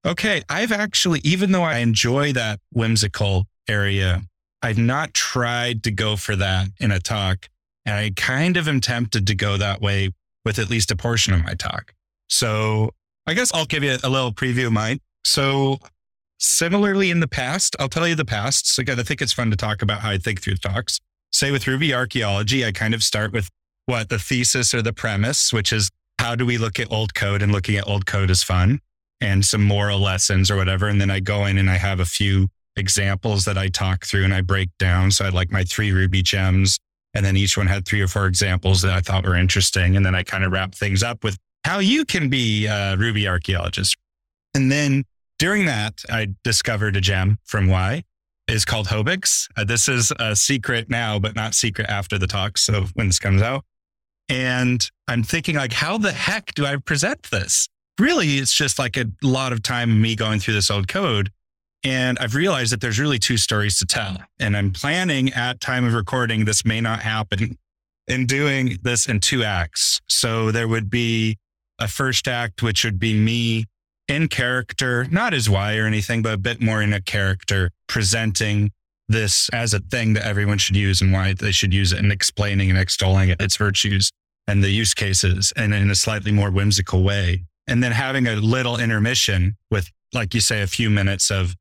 okay, 0.05 0.41
I've 0.49 0.73
actually, 0.73 1.21
even 1.23 1.53
though 1.53 1.63
I 1.63 1.77
enjoy 1.77 2.33
that 2.33 2.59
whimsical 2.73 3.45
area, 3.69 4.23
I've 4.61 4.77
not 4.77 5.13
tried 5.13 5.83
to 5.83 5.91
go 5.91 6.17
for 6.17 6.35
that 6.35 6.67
in 6.81 6.91
a 6.91 6.99
talk. 6.99 7.47
And 7.85 7.95
I 7.95 8.11
kind 8.17 8.57
of 8.57 8.67
am 8.67 8.81
tempted 8.81 9.25
to 9.27 9.33
go 9.33 9.55
that 9.55 9.79
way 9.79 10.09
with 10.43 10.59
at 10.59 10.69
least 10.69 10.91
a 10.91 10.97
portion 10.97 11.33
of 11.33 11.41
my 11.41 11.53
talk. 11.53 11.93
So 12.27 12.89
I 13.25 13.33
guess 13.33 13.53
I'll 13.53 13.63
give 13.63 13.83
you 13.83 13.95
a 14.03 14.09
little 14.09 14.33
preview 14.33 14.67
of 14.67 14.73
mine. 14.73 14.99
So 15.23 15.79
similarly 16.41 17.11
in 17.11 17.19
the 17.19 17.27
past, 17.27 17.75
I'll 17.79 17.87
tell 17.87 18.07
you 18.07 18.15
the 18.15 18.25
past. 18.25 18.67
So 18.67 18.81
again, 18.81 18.99
I 18.99 19.03
think 19.03 19.21
it's 19.21 19.31
fun 19.31 19.51
to 19.51 19.55
talk 19.55 19.81
about 19.81 20.01
how 20.01 20.09
I 20.09 20.17
think 20.17 20.41
through 20.41 20.55
talks. 20.55 20.99
Say 21.31 21.51
with 21.51 21.67
Ruby 21.67 21.93
archaeology, 21.93 22.65
I 22.65 22.71
kind 22.71 22.93
of 22.93 23.03
start 23.03 23.31
with 23.31 23.47
what 23.85 24.09
the 24.09 24.19
thesis 24.19 24.73
or 24.73 24.81
the 24.81 24.91
premise, 24.91 25.53
which 25.53 25.71
is 25.71 25.89
how 26.19 26.35
do 26.35 26.45
we 26.45 26.57
look 26.57 26.79
at 26.79 26.91
old 26.91 27.13
code 27.13 27.41
and 27.41 27.51
looking 27.51 27.77
at 27.77 27.87
old 27.87 28.05
code 28.05 28.29
is 28.29 28.43
fun 28.43 28.79
and 29.21 29.45
some 29.45 29.63
moral 29.63 29.99
lessons 29.99 30.51
or 30.51 30.57
whatever. 30.57 30.87
And 30.87 30.99
then 30.99 31.11
I 31.11 31.19
go 31.19 31.45
in 31.45 31.57
and 31.57 31.69
I 31.69 31.77
have 31.77 31.99
a 31.99 32.05
few 32.05 32.47
examples 32.75 33.45
that 33.45 33.57
I 33.57 33.67
talk 33.67 34.05
through 34.05 34.23
and 34.23 34.33
I 34.33 34.41
break 34.41 34.69
down. 34.79 35.11
So 35.11 35.25
I 35.25 35.29
like 35.29 35.51
my 35.51 35.63
three 35.63 35.91
Ruby 35.91 36.21
gems 36.21 36.79
and 37.13 37.25
then 37.25 37.37
each 37.37 37.57
one 37.57 37.67
had 37.67 37.85
three 37.85 38.01
or 38.01 38.07
four 38.07 38.25
examples 38.25 38.81
that 38.81 38.93
I 38.93 39.01
thought 39.01 39.25
were 39.25 39.35
interesting. 39.35 39.95
And 39.95 40.05
then 40.05 40.15
I 40.15 40.23
kind 40.23 40.43
of 40.43 40.51
wrap 40.51 40.73
things 40.73 41.03
up 41.03 41.23
with 41.23 41.37
how 41.65 41.79
you 41.79 42.05
can 42.05 42.29
be 42.29 42.65
a 42.65 42.95
Ruby 42.97 43.27
archaeologist. 43.27 43.95
And 44.55 44.71
then 44.71 45.03
during 45.41 45.65
that, 45.65 46.03
I 46.07 46.35
discovered 46.43 46.95
a 46.95 47.01
gem 47.01 47.39
from 47.45 47.67
why. 47.67 48.03
It's 48.47 48.63
called 48.63 48.89
Hobix. 48.89 49.47
Uh, 49.57 49.63
this 49.63 49.87
is 49.87 50.13
a 50.19 50.35
secret 50.35 50.87
now, 50.87 51.17
but 51.17 51.35
not 51.35 51.55
secret 51.55 51.89
after 51.89 52.19
the 52.19 52.27
talk. 52.27 52.59
So 52.59 52.85
when 52.93 53.07
this 53.07 53.17
comes 53.17 53.41
out, 53.41 53.65
and 54.29 54.87
I'm 55.07 55.23
thinking 55.23 55.55
like, 55.55 55.73
how 55.73 55.97
the 55.97 56.11
heck 56.11 56.53
do 56.53 56.63
I 56.63 56.75
present 56.75 57.23
this? 57.31 57.67
Really, 57.99 58.37
it's 58.37 58.53
just 58.53 58.77
like 58.77 58.97
a 58.97 59.05
lot 59.23 59.51
of 59.51 59.63
time 59.63 59.99
me 59.99 60.15
going 60.15 60.39
through 60.39 60.53
this 60.53 60.69
old 60.69 60.87
code. 60.87 61.31
And 61.83 62.19
I've 62.19 62.35
realized 62.35 62.71
that 62.71 62.79
there's 62.79 62.99
really 62.99 63.17
two 63.17 63.37
stories 63.37 63.79
to 63.79 63.87
tell. 63.87 64.17
And 64.39 64.55
I'm 64.55 64.69
planning 64.69 65.33
at 65.33 65.59
time 65.59 65.85
of 65.85 65.95
recording, 65.95 66.45
this 66.45 66.63
may 66.63 66.81
not 66.81 66.99
happen 66.99 67.57
in 68.07 68.27
doing 68.27 68.77
this 68.83 69.07
in 69.07 69.21
two 69.21 69.43
acts. 69.43 70.01
So 70.07 70.51
there 70.51 70.67
would 70.67 70.91
be 70.91 71.39
a 71.79 71.87
first 71.87 72.27
act, 72.27 72.61
which 72.61 72.85
would 72.85 72.99
be 72.99 73.15
me 73.15 73.65
in 74.11 74.27
character, 74.27 75.07
not 75.09 75.33
as 75.33 75.49
why 75.49 75.77
or 75.77 75.85
anything, 75.85 76.21
but 76.21 76.33
a 76.33 76.37
bit 76.37 76.61
more 76.61 76.81
in 76.81 76.91
a 76.91 77.01
character, 77.01 77.71
presenting 77.87 78.71
this 79.07 79.49
as 79.53 79.73
a 79.73 79.79
thing 79.79 80.13
that 80.13 80.25
everyone 80.25 80.57
should 80.57 80.75
use 80.75 81.01
and 81.01 81.13
why 81.13 81.33
they 81.33 81.51
should 81.51 81.73
use 81.73 81.93
it 81.93 81.99
and 81.99 82.11
explaining 82.11 82.69
and 82.69 82.77
extolling 82.77 83.29
it, 83.29 83.41
its 83.41 83.55
virtues 83.55 84.11
and 84.47 84.61
the 84.61 84.69
use 84.69 84.93
cases 84.93 85.53
and 85.55 85.73
in 85.73 85.89
a 85.89 85.95
slightly 85.95 86.31
more 86.31 86.51
whimsical 86.51 87.03
way. 87.03 87.45
And 87.67 87.81
then 87.81 87.93
having 87.93 88.27
a 88.27 88.35
little 88.35 88.77
intermission 88.77 89.55
with, 89.69 89.89
like 90.13 90.33
you 90.33 90.41
say, 90.41 90.61
a 90.61 90.67
few 90.67 90.89
minutes 90.89 91.31
of 91.31 91.55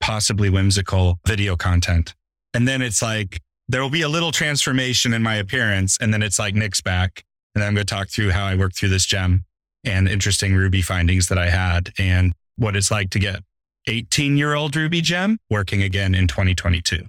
possibly 0.00 0.48
whimsical 0.48 1.18
video 1.26 1.56
content. 1.56 2.14
And 2.54 2.68
then 2.68 2.82
it's 2.82 3.02
like, 3.02 3.40
there 3.68 3.82
will 3.82 3.90
be 3.90 4.02
a 4.02 4.08
little 4.08 4.30
transformation 4.30 5.12
in 5.12 5.24
my 5.24 5.36
appearance. 5.36 5.98
And 6.00 6.14
then 6.14 6.22
it's 6.22 6.38
like 6.38 6.54
Nick's 6.54 6.80
back. 6.80 7.24
And 7.56 7.64
I'm 7.64 7.74
going 7.74 7.84
to 7.84 7.94
talk 7.94 8.08
through 8.10 8.30
how 8.30 8.46
I 8.46 8.54
worked 8.54 8.76
through 8.76 8.90
this 8.90 9.06
gem 9.06 9.44
and 9.84 10.08
interesting 10.08 10.54
Ruby 10.54 10.82
findings 10.82 11.28
that 11.28 11.38
I 11.38 11.50
had 11.50 11.92
and 11.98 12.32
what 12.56 12.76
it's 12.76 12.90
like 12.90 13.10
to 13.10 13.18
get 13.18 13.42
18 13.86 14.36
year 14.36 14.54
old 14.54 14.76
Ruby 14.76 15.00
gem 15.00 15.38
working 15.48 15.82
again 15.82 16.14
in 16.14 16.26
2022. 16.26 17.04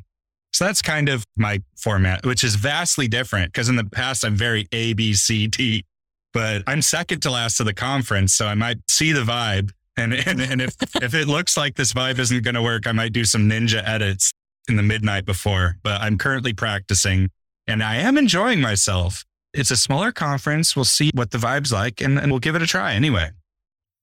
So 0.53 0.65
that's 0.65 0.81
kind 0.81 1.09
of 1.09 1.25
my 1.35 1.61
format, 1.77 2.25
which 2.25 2.43
is 2.43 2.55
vastly 2.55 3.07
different 3.07 3.53
because 3.53 3.69
in 3.69 3.75
the 3.75 3.85
past 3.85 4.25
I'm 4.25 4.35
very 4.35 4.67
A, 4.71 4.93
B, 4.93 5.13
C, 5.13 5.47
D, 5.47 5.85
but 6.33 6.63
I'm 6.67 6.81
second 6.81 7.21
to 7.21 7.31
last 7.31 7.57
to 7.57 7.63
the 7.63 7.73
conference. 7.73 8.33
So 8.33 8.47
I 8.47 8.55
might 8.55 8.77
see 8.89 9.11
the 9.11 9.21
vibe. 9.21 9.71
And, 9.97 10.13
and, 10.13 10.41
and 10.41 10.61
if, 10.61 10.75
if 11.01 11.13
it 11.13 11.27
looks 11.27 11.55
like 11.55 11.75
this 11.75 11.93
vibe 11.93 12.19
isn't 12.19 12.43
going 12.43 12.55
to 12.55 12.61
work, 12.61 12.87
I 12.87 12.91
might 12.91 13.13
do 13.13 13.25
some 13.25 13.49
ninja 13.49 13.81
edits 13.87 14.31
in 14.67 14.75
the 14.75 14.83
midnight 14.83 15.25
before, 15.25 15.77
but 15.83 16.01
I'm 16.01 16.17
currently 16.17 16.53
practicing 16.53 17.29
and 17.67 17.83
I 17.83 17.95
am 17.97 18.17
enjoying 18.17 18.61
myself. 18.61 19.23
It's 19.53 19.71
a 19.71 19.77
smaller 19.77 20.11
conference. 20.11 20.75
We'll 20.75 20.85
see 20.85 21.11
what 21.13 21.31
the 21.31 21.37
vibe's 21.37 21.71
like 21.73 22.01
and, 22.01 22.17
and 22.17 22.31
we'll 22.31 22.39
give 22.39 22.55
it 22.55 22.61
a 22.61 22.67
try 22.67 22.93
anyway. 22.93 23.31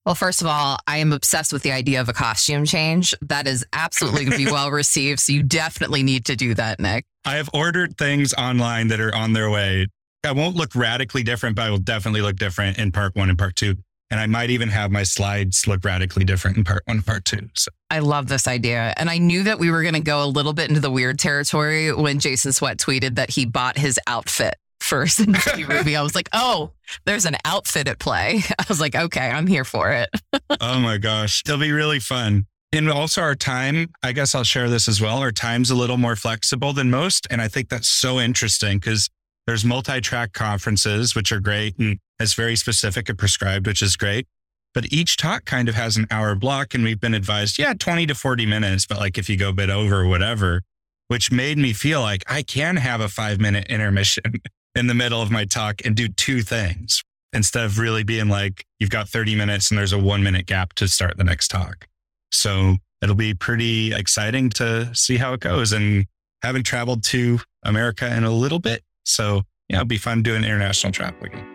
Well, 0.04 0.14
first 0.14 0.40
of 0.40 0.46
all, 0.46 0.78
I 0.86 0.98
am 0.98 1.12
obsessed 1.12 1.52
with 1.52 1.62
the 1.62 1.72
idea 1.72 2.00
of 2.00 2.08
a 2.08 2.14
costume 2.14 2.64
change. 2.64 3.14
That 3.20 3.46
is 3.46 3.66
absolutely 3.72 4.24
going 4.24 4.38
to 4.38 4.44
be 4.46 4.50
well 4.52 4.70
received. 4.70 5.20
So 5.20 5.32
you 5.32 5.42
definitely 5.42 6.02
need 6.02 6.24
to 6.26 6.36
do 6.36 6.54
that, 6.54 6.80
Nick. 6.80 7.04
I 7.26 7.36
have 7.36 7.50
ordered 7.52 7.98
things 7.98 8.32
online 8.34 8.88
that 8.88 9.00
are 9.00 9.14
on 9.14 9.34
their 9.34 9.50
way. 9.50 9.86
I 10.24 10.32
won't 10.32 10.56
look 10.56 10.74
radically 10.74 11.22
different, 11.22 11.56
but 11.56 11.66
I 11.66 11.70
will 11.70 11.78
definitely 11.78 12.22
look 12.22 12.36
different 12.36 12.78
in 12.78 12.90
part 12.90 13.16
one 13.16 13.28
and 13.28 13.38
part 13.38 13.56
two. 13.56 13.76
And 14.10 14.18
I 14.18 14.26
might 14.26 14.48
even 14.48 14.70
have 14.70 14.90
my 14.90 15.02
slides 15.02 15.66
look 15.66 15.84
radically 15.84 16.24
different 16.24 16.56
in 16.56 16.64
part 16.64 16.82
one 16.86 16.96
and 16.96 17.06
part 17.06 17.26
two. 17.26 17.50
So 17.54 17.70
I 17.90 17.98
love 17.98 18.28
this 18.28 18.48
idea. 18.48 18.94
And 18.96 19.10
I 19.10 19.18
knew 19.18 19.42
that 19.42 19.58
we 19.58 19.70
were 19.70 19.82
going 19.82 19.94
to 19.94 20.00
go 20.00 20.24
a 20.24 20.26
little 20.26 20.54
bit 20.54 20.70
into 20.70 20.80
the 20.80 20.90
weird 20.90 21.18
territory 21.18 21.92
when 21.92 22.18
Jason 22.18 22.52
Swett 22.52 22.78
tweeted 22.78 23.16
that 23.16 23.30
he 23.30 23.44
bought 23.44 23.76
his 23.76 24.00
outfit 24.06 24.56
for 24.88 25.06
Sin 25.06 25.34
City 25.34 25.64
Ruby. 25.64 25.96
I 25.96 26.02
was 26.02 26.14
like, 26.14 26.28
oh, 26.32 26.72
there's 27.04 27.26
an 27.26 27.36
outfit 27.44 27.88
at 27.88 27.98
play. 27.98 28.40
I 28.58 28.64
was 28.68 28.80
like, 28.80 28.94
okay, 28.94 29.30
I'm 29.30 29.46
here 29.46 29.64
for 29.64 29.90
it. 29.90 30.08
oh 30.60 30.80
my 30.80 30.96
gosh. 30.98 31.42
It'll 31.46 31.58
be 31.58 31.72
really 31.72 32.00
fun. 32.00 32.46
And 32.72 32.90
also 32.90 33.22
our 33.22 33.34
time, 33.34 33.88
I 34.02 34.12
guess 34.12 34.34
I'll 34.34 34.44
share 34.44 34.68
this 34.68 34.88
as 34.88 35.00
well. 35.00 35.18
Our 35.18 35.32
time's 35.32 35.70
a 35.70 35.74
little 35.74 35.96
more 35.96 36.16
flexible 36.16 36.72
than 36.72 36.90
most. 36.90 37.26
And 37.30 37.40
I 37.40 37.48
think 37.48 37.68
that's 37.68 37.88
so 37.88 38.18
interesting 38.18 38.78
because 38.78 39.08
there's 39.46 39.64
multi-track 39.64 40.32
conferences, 40.32 41.14
which 41.14 41.32
are 41.32 41.40
great. 41.40 41.78
And 41.78 41.98
it's 42.18 42.34
very 42.34 42.56
specific 42.56 43.08
and 43.08 43.18
prescribed, 43.18 43.66
which 43.66 43.80
is 43.80 43.96
great. 43.96 44.26
But 44.74 44.92
each 44.92 45.16
talk 45.16 45.46
kind 45.46 45.68
of 45.68 45.74
has 45.74 45.96
an 45.96 46.06
hour 46.10 46.34
block. 46.34 46.74
And 46.74 46.84
we've 46.84 47.00
been 47.00 47.14
advised, 47.14 47.58
yeah, 47.58 47.72
20 47.72 48.06
to 48.06 48.14
40 48.14 48.44
minutes. 48.44 48.86
But 48.86 48.98
like 48.98 49.16
if 49.16 49.30
you 49.30 49.38
go 49.38 49.48
a 49.48 49.54
bit 49.54 49.70
over, 49.70 50.06
whatever, 50.06 50.62
which 51.08 51.32
made 51.32 51.56
me 51.56 51.72
feel 51.72 52.02
like 52.02 52.22
I 52.26 52.42
can 52.42 52.76
have 52.76 53.00
a 53.00 53.08
five 53.08 53.40
minute 53.40 53.66
intermission 53.68 54.42
in 54.74 54.86
the 54.86 54.94
middle 54.94 55.20
of 55.22 55.30
my 55.30 55.44
talk 55.44 55.84
and 55.84 55.96
do 55.96 56.08
two 56.08 56.42
things 56.42 57.02
instead 57.32 57.64
of 57.64 57.78
really 57.78 58.04
being 58.04 58.28
like, 58.28 58.64
you've 58.78 58.90
got 58.90 59.08
30 59.08 59.34
minutes 59.34 59.70
and 59.70 59.78
there's 59.78 59.92
a 59.92 59.98
one 59.98 60.22
minute 60.22 60.46
gap 60.46 60.72
to 60.74 60.88
start 60.88 61.16
the 61.16 61.24
next 61.24 61.48
talk. 61.48 61.86
So 62.30 62.76
it'll 63.02 63.14
be 63.14 63.34
pretty 63.34 63.94
exciting 63.94 64.50
to 64.50 64.94
see 64.94 65.16
how 65.16 65.32
it 65.34 65.40
goes. 65.40 65.72
And 65.72 66.06
having 66.42 66.62
traveled 66.62 67.02
to 67.02 67.40
America 67.64 68.14
in 68.14 68.24
a 68.24 68.30
little 68.30 68.58
bit. 68.58 68.82
So 69.04 69.42
yeah, 69.68 69.76
it'll 69.76 69.86
be 69.86 69.98
fun 69.98 70.22
doing 70.22 70.44
international 70.44 70.92
travel 70.92 71.24
again. 71.24 71.46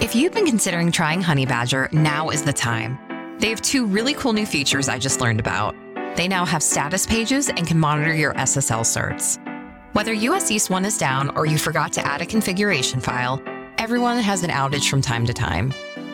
If 0.00 0.14
you've 0.14 0.32
been 0.32 0.46
considering 0.46 0.92
trying 0.92 1.22
Honeybadger, 1.22 1.92
now 1.92 2.30
is 2.30 2.42
the 2.42 2.52
time. 2.52 2.98
They 3.38 3.48
have 3.48 3.62
two 3.62 3.86
really 3.86 4.14
cool 4.14 4.32
new 4.32 4.46
features 4.46 4.88
I 4.88 4.98
just 4.98 5.20
learned 5.20 5.40
about. 5.40 5.74
They 6.16 6.28
now 6.28 6.44
have 6.44 6.62
status 6.62 7.06
pages 7.06 7.48
and 7.48 7.66
can 7.66 7.78
monitor 7.78 8.14
your 8.14 8.34
SSL 8.34 8.80
certs. 8.80 9.38
Whether 9.96 10.12
US 10.12 10.50
East 10.50 10.68
1 10.68 10.84
is 10.84 10.98
down 10.98 11.34
or 11.38 11.46
you 11.46 11.56
forgot 11.56 11.90
to 11.94 12.06
add 12.06 12.20
a 12.20 12.26
configuration 12.26 13.00
file, 13.00 13.42
everyone 13.78 14.18
has 14.18 14.42
an 14.42 14.50
outage 14.50 14.90
from 14.90 15.00
time 15.00 15.24
to 15.24 15.32
time. 15.32 15.70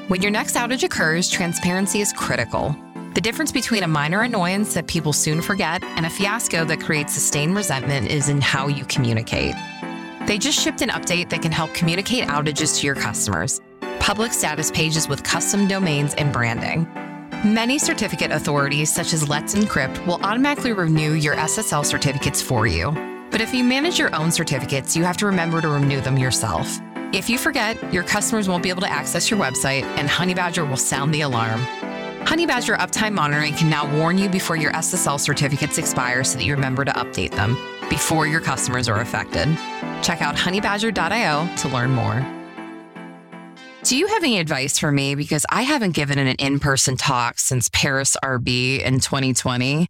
When 0.06 0.22
your 0.22 0.30
next 0.30 0.54
outage 0.54 0.84
occurs, 0.84 1.28
transparency 1.28 2.00
is 2.00 2.12
critical. 2.12 2.76
The 3.14 3.20
difference 3.20 3.50
between 3.50 3.82
a 3.82 3.88
minor 3.88 4.22
annoyance 4.22 4.72
that 4.74 4.86
people 4.86 5.12
soon 5.12 5.42
forget 5.42 5.82
and 5.82 6.06
a 6.06 6.10
fiasco 6.10 6.64
that 6.66 6.78
creates 6.80 7.12
sustained 7.12 7.56
resentment 7.56 8.08
is 8.08 8.28
in 8.28 8.40
how 8.40 8.68
you 8.68 8.84
communicate. 8.84 9.56
They 10.28 10.38
just 10.38 10.60
shipped 10.60 10.82
an 10.82 10.90
update 10.90 11.28
that 11.30 11.42
can 11.42 11.50
help 11.50 11.74
communicate 11.74 12.28
outages 12.28 12.78
to 12.78 12.86
your 12.86 12.94
customers. 12.94 13.60
Public 13.98 14.32
status 14.32 14.70
pages 14.70 15.08
with 15.08 15.24
custom 15.24 15.66
domains 15.66 16.14
and 16.14 16.32
branding. 16.32 16.86
Many 17.44 17.80
certificate 17.80 18.30
authorities, 18.30 18.94
such 18.94 19.12
as 19.12 19.28
Let's 19.28 19.56
Encrypt, 19.56 20.06
will 20.06 20.20
automatically 20.22 20.72
renew 20.72 21.14
your 21.14 21.34
SSL 21.34 21.84
certificates 21.84 22.40
for 22.40 22.68
you. 22.68 23.11
But 23.32 23.40
if 23.40 23.54
you 23.54 23.64
manage 23.64 23.98
your 23.98 24.14
own 24.14 24.30
certificates, 24.30 24.94
you 24.94 25.04
have 25.04 25.16
to 25.16 25.26
remember 25.26 25.62
to 25.62 25.68
renew 25.68 26.02
them 26.02 26.18
yourself. 26.18 26.78
If 27.14 27.30
you 27.30 27.38
forget, 27.38 27.92
your 27.92 28.04
customers 28.04 28.46
won't 28.46 28.62
be 28.62 28.68
able 28.68 28.82
to 28.82 28.90
access 28.90 29.30
your 29.30 29.40
website, 29.40 29.84
and 29.96 30.06
Honeybadger 30.06 30.68
will 30.68 30.76
sound 30.76 31.14
the 31.14 31.22
alarm. 31.22 31.60
Honeybadger 32.26 32.76
Uptime 32.76 33.14
Monitoring 33.14 33.54
can 33.54 33.70
now 33.70 33.90
warn 33.98 34.18
you 34.18 34.28
before 34.28 34.56
your 34.56 34.72
SSL 34.72 35.18
certificates 35.18 35.78
expire 35.78 36.24
so 36.24 36.38
that 36.38 36.44
you 36.44 36.54
remember 36.54 36.84
to 36.84 36.92
update 36.92 37.30
them 37.32 37.56
before 37.88 38.26
your 38.26 38.40
customers 38.40 38.86
are 38.86 39.00
affected. 39.00 39.48
Check 40.02 40.20
out 40.20 40.36
honeybadger.io 40.36 41.56
to 41.56 41.68
learn 41.68 41.90
more. 41.90 42.24
Do 43.82 43.96
you 43.96 44.06
have 44.08 44.22
any 44.22 44.38
advice 44.38 44.78
for 44.78 44.92
me? 44.92 45.14
Because 45.14 45.44
I 45.50 45.62
haven't 45.62 45.92
given 45.92 46.18
an 46.18 46.28
in 46.36 46.60
person 46.60 46.96
talk 46.96 47.38
since 47.38 47.68
Paris.rb 47.72 48.80
in 48.80 49.00
2020. 49.00 49.88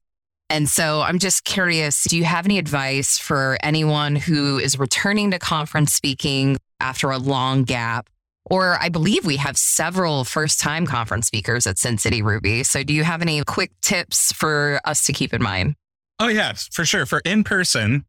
And 0.53 0.69
so 0.69 1.01
I'm 1.01 1.19
just 1.19 1.45
curious 1.45 2.05
do 2.05 2.15
you 2.19 2.25
have 2.25 2.45
any 2.45 2.59
advice 2.59 3.17
for 3.17 3.57
anyone 3.63 4.15
who 4.15 4.59
is 4.59 4.79
returning 4.79 5.31
to 5.31 5.39
conference 5.39 5.95
speaking 5.95 6.59
after 6.79 7.11
a 7.11 7.17
long 7.17 7.65
gap? 7.65 8.11
Or 8.45 8.77
I 8.79 8.91
believe 8.91 9.25
we 9.25 9.39
have 9.39 9.57
several 9.57 10.25
first 10.25 10.61
time 10.61 10.85
conference 10.85 11.27
speakers 11.27 11.67
at 11.67 11.79
Sin 11.79 11.97
City 11.97 12.21
Ruby. 12.21 12.65
So 12.65 12.83
do 12.83 12.93
you 12.93 13.03
have 13.03 13.23
any 13.23 13.43
quick 13.45 13.73
tips 13.81 14.31
for 14.33 14.79
us 14.85 15.05
to 15.05 15.15
keep 15.15 15.33
in 15.33 15.43
mind? 15.43 15.75
Oh, 16.19 16.29
yes, 16.29 16.69
for 16.71 16.85
sure. 16.85 17.07
For 17.07 17.23
in 17.25 17.45
person, 17.45 18.05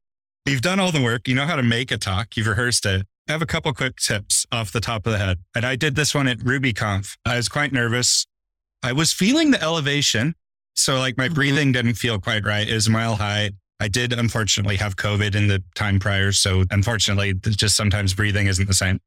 you've 0.46 0.62
done 0.62 0.82
all 0.82 0.92
the 0.92 1.02
work. 1.02 1.30
You 1.30 1.36
know 1.36 1.46
how 1.46 1.56
to 1.56 1.64
make 1.64 1.92
a 1.92 1.98
talk, 1.98 2.36
you've 2.36 2.48
rehearsed 2.48 2.86
it. 2.86 3.06
I 3.30 3.32
have 3.32 3.42
a 3.42 3.46
couple 3.46 3.74
quick 3.74 3.96
tips 3.96 4.46
off 4.52 4.70
the 4.70 4.82
top 4.82 5.08
of 5.08 5.14
the 5.14 5.20
head. 5.20 5.38
And 5.56 5.66
I 5.66 5.78
did 5.78 5.96
this 5.96 6.14
one 6.14 6.28
at 6.28 6.40
RubyConf. 6.40 7.16
I 7.26 7.38
was 7.38 7.48
quite 7.48 7.72
nervous. 7.72 8.26
I 8.84 8.92
was 8.92 9.14
feeling 9.14 9.52
the 9.52 9.62
elevation 9.62 10.36
so 10.76 10.98
like 11.00 11.18
my 11.18 11.26
mm-hmm. 11.26 11.34
breathing 11.34 11.72
didn't 11.72 11.96
feel 11.96 12.20
quite 12.20 12.46
right. 12.46 12.68
It 12.68 12.74
was 12.74 12.90
mile 12.90 13.16
high. 13.16 13.52
I 13.80 13.88
did 13.88 14.14
unfortunately 14.14 14.78
have 14.78 14.96
COVID 14.96 15.36
in 15.36 15.48
the 15.48 15.64
time 15.76 16.00
prior. 16.00 16.32
So 16.32 16.64
unfortunately, 16.72 17.34
just 17.34 17.76
sometimes 17.76 18.14
breathing 18.14 18.48
isn't 18.48 18.68
the 18.68 18.74
same. 18.74 19.00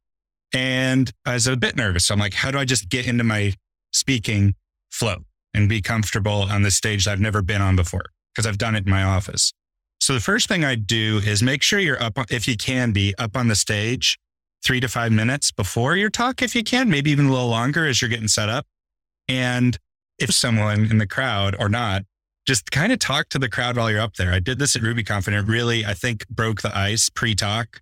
And 0.53 1.11
I 1.25 1.35
was 1.35 1.47
a 1.47 1.57
bit 1.57 1.77
nervous. 1.77 2.07
So 2.07 2.15
I'm 2.15 2.21
like, 2.21 2.35
how 2.35 2.51
do 2.51 2.59
I 2.59 2.65
just 2.65 2.89
get 2.89 3.07
into 3.07 3.25
my 3.25 3.55
speaking 3.93 4.55
flow 4.91 5.25
and 5.55 5.69
be 5.69 5.81
comfortable 5.81 6.43
on 6.43 6.63
the 6.63 6.71
stage 6.71 7.05
that 7.05 7.13
I've 7.13 7.21
never 7.21 7.43
been 7.43 7.63
on 7.63 7.75
before? 7.75 8.05
Because 8.35 8.47
I've 8.47 8.59
done 8.59 8.75
it 8.75 8.85
in 8.85 8.91
my 8.91 9.03
office. 9.03 9.53
So 10.01 10.13
the 10.13 10.21
first 10.21 10.47
thing 10.49 10.65
I 10.65 10.75
do 10.75 11.21
is 11.25 11.43
make 11.43 11.63
sure 11.63 11.79
you're 11.79 12.03
up, 12.03 12.19
if 12.31 12.47
you 12.47 12.57
can 12.57 12.93
be 12.93 13.15
up 13.19 13.37
on 13.37 13.49
the 13.49 13.55
stage 13.55 14.19
three 14.63 14.81
to 14.81 14.89
five 14.89 15.11
minutes 15.11 15.51
before 15.51 15.97
your 15.97 16.11
talk, 16.11 16.43
if 16.43 16.55
you 16.55 16.63
can, 16.63 16.91
maybe 16.91 17.11
even 17.11 17.27
a 17.27 17.31
little 17.31 17.49
longer 17.49 17.87
as 17.87 18.03
you're 18.03 18.11
getting 18.11 18.29
set 18.29 18.49
up. 18.49 18.67
And 19.29 19.79
if 20.19 20.33
someone 20.33 20.91
in 20.91 20.99
the 20.99 21.07
crowd 21.07 21.57
or 21.59 21.69
not, 21.69 22.03
just 22.47 22.71
kind 22.71 22.93
of 22.93 22.99
talk 22.99 23.29
to 23.31 23.39
the 23.39 23.49
crowd 23.49 23.77
while 23.77 23.91
you're 23.91 24.01
up 24.01 24.15
there. 24.15 24.33
I 24.33 24.39
did 24.39 24.59
this 24.59 24.77
at 24.77 24.83
RubyConf 24.83 25.27
and 25.27 25.37
it 25.37 25.43
really, 25.43 25.85
I 25.85 25.95
think, 25.95 26.27
broke 26.29 26.63
the 26.63 26.77
ice 26.77 27.11
pre 27.11 27.35
talk 27.35 27.81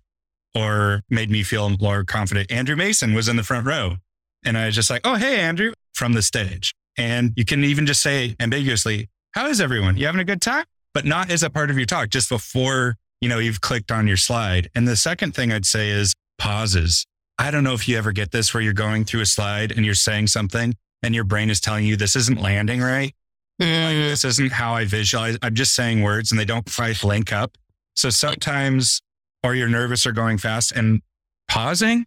or 0.55 1.01
made 1.09 1.29
me 1.29 1.43
feel 1.43 1.69
more 1.69 2.03
confident. 2.03 2.51
Andrew 2.51 2.75
Mason 2.75 3.13
was 3.13 3.27
in 3.27 3.35
the 3.35 3.43
front 3.43 3.67
row. 3.67 3.97
And 4.43 4.57
I 4.57 4.67
was 4.67 4.75
just 4.75 4.89
like, 4.89 5.01
oh, 5.03 5.15
hey, 5.15 5.39
Andrew, 5.39 5.73
from 5.93 6.13
the 6.13 6.21
stage. 6.21 6.73
And 6.97 7.33
you 7.35 7.45
can 7.45 7.63
even 7.63 7.85
just 7.85 8.01
say 8.01 8.35
ambiguously, 8.39 9.09
how 9.31 9.47
is 9.47 9.59
everyone? 9.59 9.97
You 9.97 10.05
having 10.05 10.21
a 10.21 10.25
good 10.25 10.41
time? 10.41 10.65
But 10.93 11.05
not 11.05 11.29
as 11.29 11.43
a 11.43 11.49
part 11.49 11.69
of 11.69 11.77
your 11.77 11.85
talk, 11.85 12.09
just 12.09 12.29
before, 12.29 12.95
you 13.21 13.27
know, 13.27 13.39
you've 13.39 13.59
clicked 13.59 13.91
on 13.91 14.07
your 14.07 14.17
slide. 14.17 14.69
And 14.75 14.87
the 14.87 14.95
second 14.95 15.35
thing 15.35 15.51
I'd 15.51 15.65
say 15.65 15.89
is 15.89 16.13
pauses. 16.37 17.05
I 17.37 17.51
don't 17.51 17.63
know 17.63 17.73
if 17.73 17.87
you 17.87 17.97
ever 17.97 18.13
get 18.13 18.31
this 18.31 18.53
where 18.53 18.61
you're 18.61 18.71
going 18.71 19.03
through 19.03 19.21
a 19.21 19.25
slide 19.25 19.71
and 19.71 19.85
you're 19.85 19.93
saying 19.93 20.27
something 20.27 20.73
and 21.05 21.13
your 21.13 21.23
brain 21.23 21.51
is 21.51 21.61
telling 21.61 21.85
you 21.85 21.95
this 21.95 22.15
isn't 22.15 22.41
landing 22.41 22.81
right. 22.81 23.13
Mm. 23.61 23.85
Like, 23.85 24.09
this 24.09 24.25
isn't 24.25 24.51
how 24.51 24.73
I 24.73 24.85
visualize. 24.85 25.37
I'm 25.43 25.53
just 25.53 25.75
saying 25.75 26.01
words 26.01 26.31
and 26.31 26.39
they 26.39 26.45
don't 26.45 26.69
quite 26.69 27.03
link 27.03 27.31
up. 27.31 27.57
So 27.95 28.09
sometimes, 28.09 29.01
or 29.43 29.53
you're 29.53 29.69
nervous 29.69 30.07
or 30.07 30.11
going 30.11 30.39
fast 30.39 30.71
and 30.71 31.01
pausing, 31.47 32.05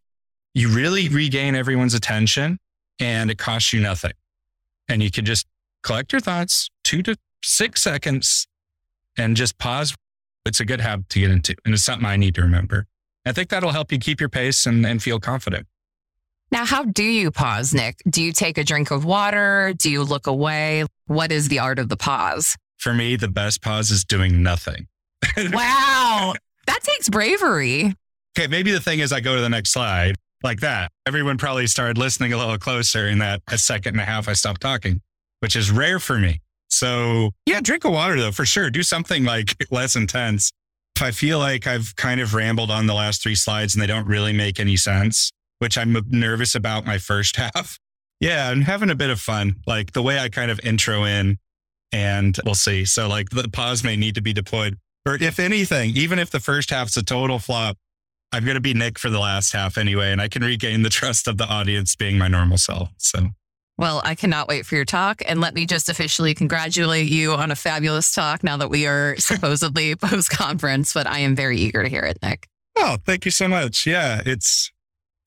you 0.53 0.69
really 0.69 1.09
regain 1.09 1.55
everyone's 1.55 1.95
attention 1.95 2.59
and 2.99 3.31
it 3.31 3.39
costs 3.39 3.73
you 3.73 3.81
nothing. 3.81 4.13
And 4.89 5.01
you 5.01 5.13
can 5.13 5.25
just 5.25 5.47
collect 5.85 6.13
your 6.13 6.21
thoughts, 6.21 6.69
two 6.83 7.03
to 7.05 7.15
six 7.45 7.81
seconds, 7.81 8.49
and 9.17 9.37
just 9.37 9.59
pause. 9.59 9.95
It's 10.45 10.59
a 10.59 10.65
good 10.65 10.81
habit 10.81 11.09
to 11.11 11.21
get 11.21 11.31
into. 11.31 11.55
And 11.65 11.73
it's 11.73 11.85
something 11.85 12.07
I 12.07 12.17
need 12.17 12.35
to 12.35 12.43
remember. 12.43 12.87
I 13.25 13.33
think 13.33 13.51
that'll 13.51 13.71
help 13.71 13.93
you 13.93 13.99
keep 13.99 14.19
your 14.19 14.29
pace 14.29 14.67
and, 14.67 14.85
and 14.85 15.01
feel 15.01 15.21
confident. 15.21 15.69
Now, 16.51 16.65
how 16.65 16.85
do 16.85 17.05
you 17.05 17.31
pause, 17.31 17.75
Nick? 17.75 18.01
Do 18.09 18.23
you 18.23 18.33
take 18.33 18.59
a 18.59 18.65
drink 18.65 18.91
of 18.91 19.05
water? 19.05 19.75
Do 19.77 19.91
you 19.91 20.03
look 20.03 20.27
away? 20.27 20.85
What 21.07 21.31
is 21.31 21.49
the 21.49 21.59
art 21.59 21.79
of 21.79 21.89
the 21.89 21.97
pause? 21.97 22.57
for 22.79 22.95
me, 22.95 23.17
the 23.17 23.29
best 23.29 23.61
pause 23.61 23.91
is 23.91 24.05
doing 24.05 24.43
nothing. 24.43 24.87
wow. 25.37 26.33
That 26.67 26.83
takes 26.83 27.09
bravery. 27.09 27.95
Okay, 28.39 28.47
maybe 28.47 28.71
the 28.71 28.81
thing 28.81 29.01
is 29.01 29.13
I 29.13 29.21
go 29.21 29.35
to 29.35 29.41
the 29.41 29.49
next 29.49 29.73
slide 29.73 30.15
like 30.45 30.61
that. 30.61 30.93
Everyone 31.07 31.37
probably 31.37 31.67
started 31.67 31.99
listening 31.99 32.33
a 32.33 32.39
little 32.39 32.59
closer 32.59 33.09
in 33.09 33.19
that 33.19 33.43
a 33.49 33.59
second 33.59 33.95
and 33.95 34.01
a 34.01 34.05
half 34.05 34.29
I 34.29 34.33
stopped 34.35 34.61
talking, 34.61 35.03
which 35.41 35.57
is 35.57 35.71
rare 35.71 35.99
for 35.99 36.19
me. 36.19 36.41
So 36.71 37.33
yeah, 37.47 37.61
drink 37.61 37.85
a 37.85 37.91
water 37.91 38.21
though, 38.21 38.31
for 38.33 38.45
sure. 38.45 38.71
Do 38.71 38.83
something 38.83 39.25
like 39.25 39.57
less 39.71 39.97
intense. 39.97 40.53
If 40.97 41.03
I 41.03 41.11
feel 41.11 41.39
like 41.39 41.67
I've 41.67 41.95
kind 41.97 42.21
of 42.21 42.35
rambled 42.35 42.71
on 42.71 42.87
the 42.87 42.95
last 42.95 43.23
three 43.23 43.35
slides 43.35 43.75
and 43.75 43.83
they 43.83 43.87
don't 43.87 44.07
really 44.07 44.33
make 44.33 44.61
any 44.61 44.77
sense, 44.77 45.33
which 45.59 45.79
I'm 45.79 45.97
nervous 46.09 46.55
about 46.55 46.87
my 46.87 46.99
first 46.99 47.37
half. 47.55 47.79
Yeah, 48.21 48.49
I'm 48.49 48.63
having 48.63 48.91
a 48.91 48.95
bit 48.95 49.11
of 49.11 49.21
fun. 49.21 49.57
Like 49.67 49.93
the 49.93 50.03
way 50.03 50.19
I 50.19 50.29
kind 50.29 50.51
of 50.51 50.61
intro 50.61 51.05
in 51.05 51.39
and 51.93 52.37
we'll 52.45 52.55
see. 52.55 52.85
So 52.85 53.09
like 53.09 53.31
the 53.31 53.49
pause 53.49 53.85
may 53.85 53.97
need 53.97 54.15
to 54.17 54.23
be 54.23 54.33
deployed. 54.33 54.77
Or 55.07 55.15
if 55.15 55.39
anything, 55.39 55.97
even 55.97 56.19
if 56.19 56.31
the 56.31 56.41
first 56.41 56.71
half's 56.71 56.97
a 56.97 57.03
total 57.03 57.39
flop, 57.39 57.79
I'm 58.33 58.45
going 58.45 58.57
to 58.57 58.61
be 58.61 58.75
Nick 58.75 58.99
for 58.99 59.09
the 59.09 59.21
last 59.21 59.55
half 59.55 59.79
anyway, 59.79 60.13
and 60.13 60.21
I 60.21 60.29
can 60.29 60.43
regain 60.43 60.83
the 60.83 60.91
trust 60.91 61.29
of 61.29 61.39
the 61.39 61.47
audience 61.47 61.97
being 61.97 62.19
my 62.19 62.29
normal 62.29 62.59
self. 62.59 62.91
So 62.99 63.29
well, 63.79 64.03
I 64.05 64.17
cannot 64.17 64.49
wait 64.49 64.67
for 64.67 64.75
your 64.75 64.85
talk. 64.85 65.23
And 65.25 65.41
let 65.41 65.55
me 65.55 65.65
just 65.65 65.89
officially 65.89 66.35
congratulate 66.35 67.09
you 67.09 67.33
on 67.35 67.53
a 67.53 67.57
fabulous 67.57 68.13
talk 68.13 68.43
now 68.43 68.57
that 68.57 68.69
we 68.69 68.87
are 68.87 69.17
supposedly 69.19 69.95
post 69.95 70.31
conference, 70.31 70.93
but 70.93 71.07
I 71.07 71.21
am 71.21 71.37
very 71.37 71.59
eager 71.59 71.83
to 71.83 71.89
hear 71.89 72.03
it, 72.03 72.19
Nick. 72.21 72.49
Oh, 72.77 72.99
thank 73.07 73.25
you 73.25 73.31
so 73.31 73.49
much. 73.49 73.87
Yeah, 73.87 74.21
it's 74.27 74.73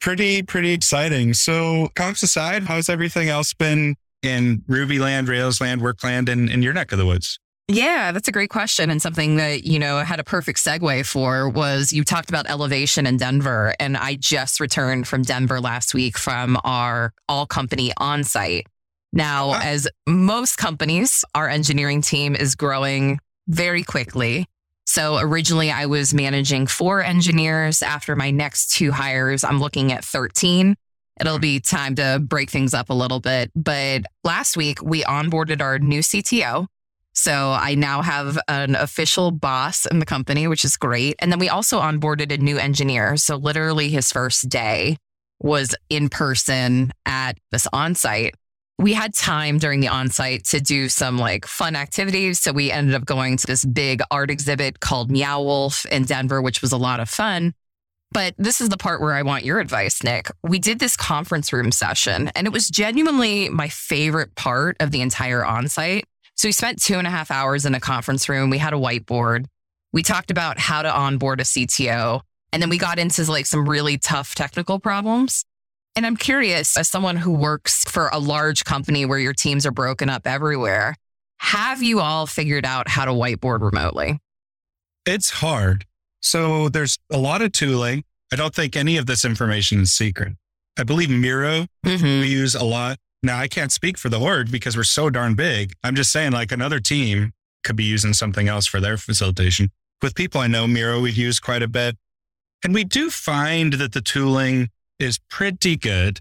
pretty, 0.01 0.43
pretty 0.43 0.71
exciting. 0.71 1.33
So, 1.33 1.89
comps 1.95 2.23
aside, 2.23 2.63
how's 2.63 2.89
everything 2.89 3.29
else 3.29 3.53
been 3.53 3.95
in 4.21 4.63
Ruby 4.67 4.99
land, 4.99 5.29
Rails 5.29 5.61
land, 5.61 5.81
work 5.81 6.03
land 6.03 6.27
in, 6.27 6.49
in 6.49 6.61
your 6.61 6.73
neck 6.73 6.91
of 6.91 6.97
the 6.97 7.05
woods? 7.05 7.39
Yeah, 7.67 8.11
that's 8.11 8.27
a 8.27 8.31
great 8.33 8.49
question. 8.49 8.89
And 8.89 9.01
something 9.01 9.37
that, 9.37 9.63
you 9.63 9.79
know, 9.79 9.99
had 9.99 10.19
a 10.19 10.25
perfect 10.25 10.59
segue 10.59 11.05
for 11.05 11.47
was 11.47 11.93
you 11.93 12.03
talked 12.03 12.29
about 12.29 12.49
elevation 12.49 13.07
in 13.07 13.15
Denver. 13.15 13.73
And 13.79 13.95
I 13.95 14.15
just 14.15 14.59
returned 14.59 15.07
from 15.07 15.21
Denver 15.21 15.61
last 15.61 15.93
week 15.93 16.17
from 16.17 16.57
our 16.65 17.13
all 17.29 17.45
company 17.45 17.93
on 17.95 18.25
site. 18.25 18.67
Now, 19.13 19.51
ah. 19.51 19.61
as 19.63 19.87
most 20.07 20.57
companies, 20.57 21.23
our 21.33 21.47
engineering 21.47 22.01
team 22.01 22.35
is 22.35 22.55
growing 22.55 23.19
very 23.47 23.83
quickly. 23.83 24.47
So 24.91 25.19
originally 25.19 25.71
I 25.71 25.85
was 25.85 26.13
managing 26.13 26.67
four 26.67 27.01
engineers. 27.01 27.81
After 27.81 28.13
my 28.13 28.29
next 28.29 28.73
two 28.73 28.91
hires, 28.91 29.45
I'm 29.45 29.57
looking 29.57 29.93
at 29.93 30.03
13. 30.03 30.75
It'll 31.17 31.39
be 31.39 31.61
time 31.61 31.95
to 31.95 32.19
break 32.21 32.49
things 32.49 32.73
up 32.73 32.89
a 32.89 32.93
little 32.93 33.21
bit. 33.21 33.51
But 33.55 34.01
last 34.25 34.57
week 34.57 34.83
we 34.83 35.05
onboarded 35.05 35.61
our 35.61 35.79
new 35.79 36.01
CTO. 36.01 36.67
So 37.13 37.51
I 37.57 37.75
now 37.75 38.01
have 38.01 38.37
an 38.49 38.75
official 38.75 39.31
boss 39.31 39.85
in 39.85 39.99
the 39.99 40.05
company, 40.05 40.45
which 40.49 40.65
is 40.65 40.75
great. 40.75 41.15
And 41.19 41.31
then 41.31 41.39
we 41.39 41.47
also 41.47 41.79
onboarded 41.79 42.33
a 42.33 42.37
new 42.39 42.57
engineer. 42.57 43.15
So 43.15 43.37
literally 43.37 43.87
his 43.87 44.11
first 44.11 44.49
day 44.49 44.97
was 45.39 45.73
in 45.89 46.09
person 46.09 46.91
at 47.05 47.37
this 47.49 47.65
onsite. 47.73 48.33
We 48.81 48.93
had 48.93 49.13
time 49.13 49.59
during 49.59 49.79
the 49.79 49.87
onsite 49.87 50.49
to 50.49 50.59
do 50.59 50.89
some 50.89 51.17
like 51.17 51.45
fun 51.45 51.75
activities. 51.75 52.39
So 52.39 52.51
we 52.51 52.71
ended 52.71 52.95
up 52.95 53.05
going 53.05 53.37
to 53.37 53.47
this 53.47 53.63
big 53.63 54.01
art 54.09 54.31
exhibit 54.31 54.79
called 54.79 55.11
Meow 55.11 55.41
Wolf 55.41 55.85
in 55.85 56.03
Denver, 56.05 56.41
which 56.41 56.61
was 56.61 56.71
a 56.71 56.77
lot 56.77 56.99
of 56.99 57.09
fun. 57.09 57.53
But 58.11 58.35
this 58.37 58.59
is 58.59 58.67
the 58.67 58.77
part 58.77 58.99
where 58.99 59.13
I 59.13 59.21
want 59.21 59.45
your 59.45 59.59
advice, 59.59 60.03
Nick. 60.03 60.29
We 60.43 60.59
did 60.59 60.79
this 60.79 60.97
conference 60.97 61.53
room 61.53 61.71
session, 61.71 62.29
and 62.35 62.45
it 62.45 62.51
was 62.51 62.67
genuinely 62.67 63.47
my 63.47 63.69
favorite 63.69 64.35
part 64.35 64.75
of 64.81 64.91
the 64.91 64.99
entire 64.99 65.41
onsite 65.43 66.03
so 66.41 66.47
we 66.47 66.53
spent 66.53 66.81
two 66.81 66.95
and 66.95 67.05
a 67.05 67.11
half 67.11 67.29
hours 67.29 67.67
in 67.67 67.75
a 67.75 67.79
conference 67.79 68.27
room. 68.27 68.49
We 68.49 68.57
had 68.57 68.73
a 68.73 68.77
whiteboard. 68.77 69.45
We 69.93 70.01
talked 70.01 70.31
about 70.31 70.57
how 70.57 70.81
to 70.81 70.91
onboard 70.91 71.39
a 71.39 71.43
CTO. 71.43 72.21
And 72.51 72.59
then 72.59 72.69
we 72.71 72.79
got 72.79 72.97
into 72.97 73.29
like 73.31 73.45
some 73.45 73.69
really 73.69 73.99
tough 73.99 74.33
technical 74.33 74.79
problems. 74.79 75.45
And 75.95 76.05
I'm 76.05 76.15
curious, 76.15 76.77
as 76.77 76.87
someone 76.87 77.17
who 77.17 77.31
works 77.31 77.83
for 77.89 78.09
a 78.13 78.19
large 78.19 78.63
company 78.63 79.05
where 79.05 79.19
your 79.19 79.33
teams 79.33 79.65
are 79.65 79.71
broken 79.71 80.09
up 80.09 80.25
everywhere, 80.25 80.95
have 81.39 81.83
you 81.83 81.99
all 81.99 82.27
figured 82.27 82.65
out 82.65 82.87
how 82.87 83.05
to 83.05 83.11
whiteboard 83.11 83.61
remotely? 83.61 84.19
It's 85.05 85.29
hard. 85.29 85.85
So 86.21 86.69
there's 86.69 86.97
a 87.11 87.17
lot 87.17 87.41
of 87.41 87.51
tooling. 87.51 88.03
I 88.31 88.35
don't 88.35 88.55
think 88.55 88.75
any 88.75 88.97
of 88.97 89.05
this 89.05 89.25
information 89.25 89.81
is 89.81 89.93
secret. 89.93 90.33
I 90.79 90.83
believe 90.83 91.09
Miro 91.09 91.65
mm-hmm. 91.85 92.21
we 92.21 92.27
use 92.27 92.55
a 92.55 92.63
lot. 92.63 92.97
Now, 93.23 93.37
I 93.37 93.47
can't 93.47 93.71
speak 93.71 93.97
for 93.97 94.09
the 94.09 94.19
org 94.19 94.51
because 94.51 94.77
we're 94.77 94.83
so 94.83 95.09
darn 95.09 95.35
big. 95.35 95.73
I'm 95.83 95.95
just 95.95 96.11
saying, 96.11 96.31
like 96.31 96.51
another 96.51 96.79
team 96.79 97.33
could 97.63 97.75
be 97.75 97.83
using 97.83 98.13
something 98.13 98.47
else 98.47 98.65
for 98.65 98.79
their 98.79 98.97
facilitation. 98.97 99.69
With 100.01 100.15
people 100.15 100.41
I 100.41 100.47
know, 100.47 100.65
Miro, 100.67 100.99
we've 101.01 101.15
used 101.15 101.43
quite 101.43 101.61
a 101.61 101.67
bit. 101.67 101.97
And 102.63 102.73
we 102.73 102.83
do 102.83 103.09
find 103.09 103.73
that 103.73 103.91
the 103.91 104.01
tooling 104.01 104.69
is 105.01 105.19
pretty 105.29 105.75
good. 105.77 106.19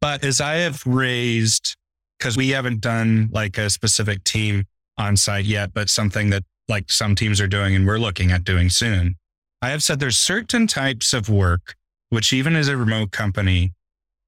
But 0.00 0.24
as 0.24 0.40
I 0.40 0.54
have 0.56 0.86
raised, 0.86 1.76
because 2.18 2.36
we 2.36 2.50
haven't 2.50 2.80
done 2.80 3.28
like 3.32 3.58
a 3.58 3.70
specific 3.70 4.24
team 4.24 4.64
on 4.96 5.16
site 5.16 5.44
yet, 5.44 5.72
but 5.72 5.88
something 5.88 6.30
that 6.30 6.44
like 6.68 6.90
some 6.90 7.14
teams 7.14 7.40
are 7.40 7.48
doing 7.48 7.74
and 7.74 7.86
we're 7.86 7.98
looking 7.98 8.30
at 8.30 8.44
doing 8.44 8.70
soon, 8.70 9.16
I 9.60 9.70
have 9.70 9.82
said 9.82 9.98
there's 9.98 10.18
certain 10.18 10.66
types 10.66 11.12
of 11.12 11.28
work, 11.28 11.74
which 12.10 12.32
even 12.32 12.54
as 12.54 12.68
a 12.68 12.76
remote 12.76 13.10
company, 13.10 13.72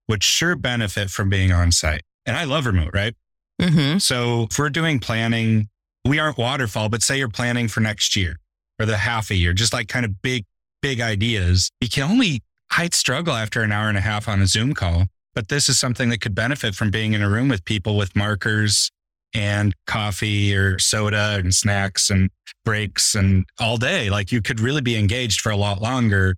would 0.09 0.25
sure 0.25 0.57
benefit 0.57 1.09
from 1.09 1.29
being 1.29 1.53
on 1.53 1.71
site. 1.71 2.03
And 2.27 2.37
I 2.37 2.45
love 2.45 2.67
remote, 2.67 2.91
right? 2.93 3.15
Mm-hmm. 3.61 3.99
So 3.99 4.49
if 4.51 4.59
we're 4.59 4.71
doing 4.71 4.99
planning, 4.99 5.69
we 6.05 6.19
aren't 6.19 6.37
waterfall, 6.37 6.89
but 6.89 7.03
say 7.03 7.19
you're 7.19 7.29
planning 7.29 7.69
for 7.69 7.81
next 7.81 8.17
year 8.17 8.37
or 8.81 8.87
the 8.87 8.97
half 8.97 9.31
a 9.31 9.37
year, 9.37 9.53
just 9.53 9.73
like 9.73 9.87
kind 9.87 10.05
of 10.05 10.21
big, 10.21 10.47
big 10.83 11.01
ideas. 11.01 11.71
You 11.81 11.89
can 11.89 12.11
only, 12.11 12.43
I'd 12.81 12.95
struggle 12.95 13.35
after 13.35 13.61
an 13.61 13.73
hour 13.73 13.91
and 13.91 13.99
a 13.99 14.01
half 14.01 14.27
on 14.27 14.41
a 14.41 14.47
Zoom 14.47 14.73
call, 14.73 15.05
but 15.35 15.49
this 15.49 15.69
is 15.69 15.79
something 15.79 16.09
that 16.09 16.23
could 16.23 16.35
benefit 16.35 16.75
from 16.75 16.91
being 16.91 17.13
in 17.13 17.21
a 17.21 17.29
room 17.29 17.51
with 17.51 17.63
people 17.67 17.95
with 17.95 18.17
markers 18.17 18.91
and 19.35 19.75
coffee 19.87 20.57
or 20.57 20.79
soda 20.79 21.37
and 21.39 21.55
snacks 21.55 22.09
and 22.09 22.31
breaks 22.65 23.15
and 23.15 23.45
all 23.61 23.77
day. 23.77 24.09
Like 24.09 24.33
you 24.33 24.41
could 24.41 24.61
really 24.61 24.81
be 24.81 24.97
engaged 24.97 25.43
for 25.43 25.51
a 25.51 25.57
lot 25.57 25.83
longer 25.83 26.37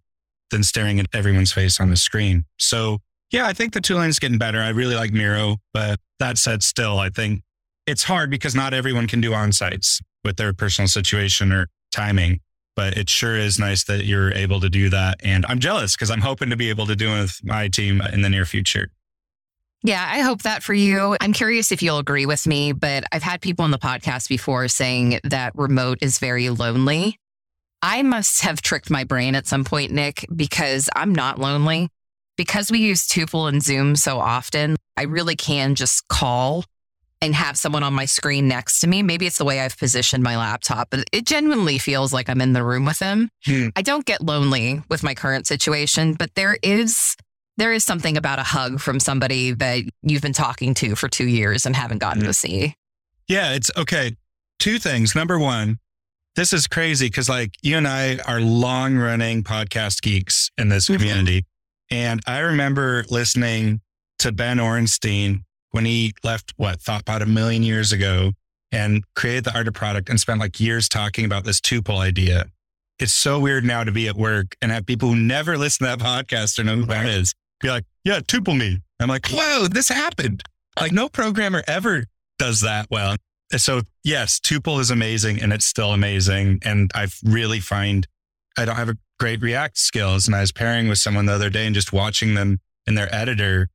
than 0.50 0.64
staring 0.64 0.98
at 0.98 1.06
everyone's 1.14 1.52
face 1.52 1.78
on 1.78 1.90
the 1.90 1.96
screen. 1.96 2.44
So 2.58 2.98
yeah, 3.30 3.46
I 3.46 3.52
think 3.52 3.72
the 3.72 3.80
tooling 3.80 4.08
is 4.08 4.18
getting 4.18 4.38
better. 4.38 4.58
I 4.58 4.70
really 4.70 4.96
like 4.96 5.12
Miro, 5.12 5.58
but 5.72 6.00
that 6.18 6.38
said, 6.38 6.64
still, 6.64 6.98
I 6.98 7.10
think 7.10 7.42
it's 7.86 8.02
hard 8.02 8.30
because 8.30 8.56
not 8.56 8.74
everyone 8.74 9.06
can 9.06 9.20
do 9.20 9.32
on 9.32 9.52
sites 9.52 10.00
with 10.24 10.38
their 10.38 10.52
personal 10.52 10.88
situation 10.88 11.52
or 11.52 11.68
timing. 11.92 12.40
But 12.74 12.96
it 12.96 13.10
sure 13.10 13.36
is 13.36 13.58
nice 13.58 13.84
that 13.84 14.04
you're 14.04 14.32
able 14.32 14.60
to 14.60 14.70
do 14.70 14.88
that. 14.90 15.20
And 15.22 15.44
I'm 15.46 15.58
jealous 15.58 15.94
because 15.94 16.10
I'm 16.10 16.20
hoping 16.20 16.50
to 16.50 16.56
be 16.56 16.70
able 16.70 16.86
to 16.86 16.96
do 16.96 17.14
it 17.14 17.20
with 17.20 17.40
my 17.44 17.68
team 17.68 18.00
in 18.00 18.22
the 18.22 18.30
near 18.30 18.46
future. 18.46 18.88
Yeah, 19.84 20.08
I 20.08 20.20
hope 20.20 20.42
that 20.42 20.62
for 20.62 20.74
you. 20.74 21.16
I'm 21.20 21.32
curious 21.32 21.72
if 21.72 21.82
you'll 21.82 21.98
agree 21.98 22.24
with 22.24 22.46
me, 22.46 22.72
but 22.72 23.04
I've 23.12 23.22
had 23.22 23.40
people 23.40 23.64
on 23.64 23.72
the 23.72 23.78
podcast 23.78 24.28
before 24.28 24.68
saying 24.68 25.18
that 25.24 25.52
remote 25.56 25.98
is 26.00 26.18
very 26.18 26.50
lonely. 26.50 27.18
I 27.82 28.02
must 28.02 28.42
have 28.42 28.62
tricked 28.62 28.90
my 28.90 29.02
brain 29.02 29.34
at 29.34 29.48
some 29.48 29.64
point, 29.64 29.90
Nick, 29.90 30.24
because 30.34 30.88
I'm 30.94 31.12
not 31.12 31.40
lonely 31.40 31.88
because 32.36 32.70
we 32.70 32.78
use 32.78 33.06
Tuple 33.06 33.48
and 33.48 33.62
Zoom 33.62 33.96
so 33.96 34.18
often, 34.18 34.76
I 34.96 35.02
really 35.02 35.36
can 35.36 35.74
just 35.74 36.08
call 36.08 36.64
and 37.22 37.36
have 37.36 37.56
someone 37.56 37.84
on 37.84 37.94
my 37.94 38.04
screen 38.04 38.48
next 38.48 38.80
to 38.80 38.88
me. 38.88 39.02
Maybe 39.02 39.26
it's 39.26 39.38
the 39.38 39.44
way 39.44 39.60
I've 39.60 39.78
positioned 39.78 40.24
my 40.24 40.36
laptop, 40.36 40.90
but 40.90 41.04
it 41.12 41.24
genuinely 41.24 41.78
feels 41.78 42.12
like 42.12 42.28
I'm 42.28 42.40
in 42.40 42.52
the 42.52 42.64
room 42.64 42.84
with 42.84 42.98
them. 42.98 43.30
Hmm. 43.46 43.68
I 43.76 43.82
don't 43.82 44.04
get 44.04 44.20
lonely 44.20 44.82
with 44.90 45.04
my 45.04 45.14
current 45.14 45.46
situation, 45.46 46.14
but 46.14 46.34
there 46.34 46.58
is 46.62 47.16
there 47.58 47.72
is 47.72 47.84
something 47.84 48.16
about 48.16 48.38
a 48.38 48.42
hug 48.42 48.80
from 48.80 48.98
somebody 48.98 49.52
that 49.52 49.84
you've 50.02 50.22
been 50.22 50.32
talking 50.32 50.74
to 50.74 50.96
for 50.96 51.08
2 51.08 51.26
years 51.28 51.64
and 51.64 51.76
haven't 51.76 51.98
gotten 51.98 52.22
hmm. 52.22 52.26
to 52.26 52.34
see. 52.34 52.74
Yeah, 53.28 53.52
it's 53.52 53.70
okay. 53.76 54.16
Two 54.58 54.78
things. 54.78 55.14
Number 55.14 55.38
1, 55.38 55.78
this 56.34 56.52
is 56.52 56.66
crazy 56.66 57.06
because 57.06 57.28
like 57.28 57.54
you 57.62 57.76
and 57.76 57.86
I 57.86 58.18
are 58.26 58.40
long 58.40 58.96
running 58.96 59.44
podcast 59.44 60.02
geeks 60.02 60.50
in 60.58 60.70
this 60.70 60.86
mm-hmm. 60.86 61.00
community. 61.00 61.46
And 61.90 62.20
I 62.26 62.38
remember 62.38 63.04
listening 63.10 63.80
to 64.20 64.32
Ben 64.32 64.56
Orenstein 64.56 65.44
when 65.72 65.84
he 65.84 66.14
left 66.22 66.54
what 66.56 66.80
thought 66.80 67.02
about 67.02 67.22
a 67.22 67.26
million 67.26 67.62
years 67.62 67.92
ago 67.92 68.32
and 68.70 69.04
created 69.14 69.44
the 69.44 69.54
art 69.54 69.68
of 69.68 69.74
product 69.74 70.08
and 70.08 70.18
spent 70.18 70.40
like 70.40 70.58
years 70.60 70.88
talking 70.88 71.24
about 71.24 71.44
this 71.44 71.60
tuple 71.60 71.98
idea. 71.98 72.46
It's 72.98 73.12
so 73.12 73.40
weird 73.40 73.64
now 73.64 73.84
to 73.84 73.92
be 73.92 74.06
at 74.06 74.16
work 74.16 74.54
and 74.62 74.70
have 74.70 74.86
people 74.86 75.10
who 75.10 75.16
never 75.16 75.58
listen 75.58 75.86
to 75.86 75.96
that 75.96 76.04
podcast 76.04 76.58
or 76.58 76.64
know 76.64 76.76
who 76.76 76.86
that 76.86 77.06
is 77.06 77.34
be 77.60 77.70
like, 77.70 77.84
yeah, 78.04 78.20
tuple 78.20 78.56
me. 78.56 78.80
I'm 79.00 79.08
like, 79.08 79.28
whoa, 79.28 79.68
this 79.68 79.88
happened. 79.88 80.42
Like 80.78 80.92
no 80.92 81.08
programmer 81.08 81.62
ever 81.66 82.04
does 82.38 82.60
that 82.60 82.86
well. 82.90 83.16
So 83.56 83.82
yes, 84.02 84.40
tuple 84.40 84.80
is 84.80 84.90
amazing 84.90 85.40
and 85.40 85.52
it's 85.52 85.66
still 85.66 85.92
amazing. 85.92 86.60
And 86.64 86.90
I 86.94 87.08
really 87.24 87.60
find 87.60 88.06
I 88.56 88.64
don't 88.64 88.76
have 88.76 88.88
a 88.88 88.96
great 89.18 89.40
React 89.40 89.78
skills. 89.78 90.26
And 90.26 90.34
I 90.34 90.40
was 90.40 90.52
pairing 90.52 90.88
with 90.88 90.98
someone 90.98 91.26
the 91.26 91.32
other 91.32 91.50
day 91.50 91.66
and 91.66 91.74
just 91.74 91.92
watching 91.92 92.34
them 92.34 92.58
in 92.86 92.94
their 92.94 93.14
editor 93.14 93.68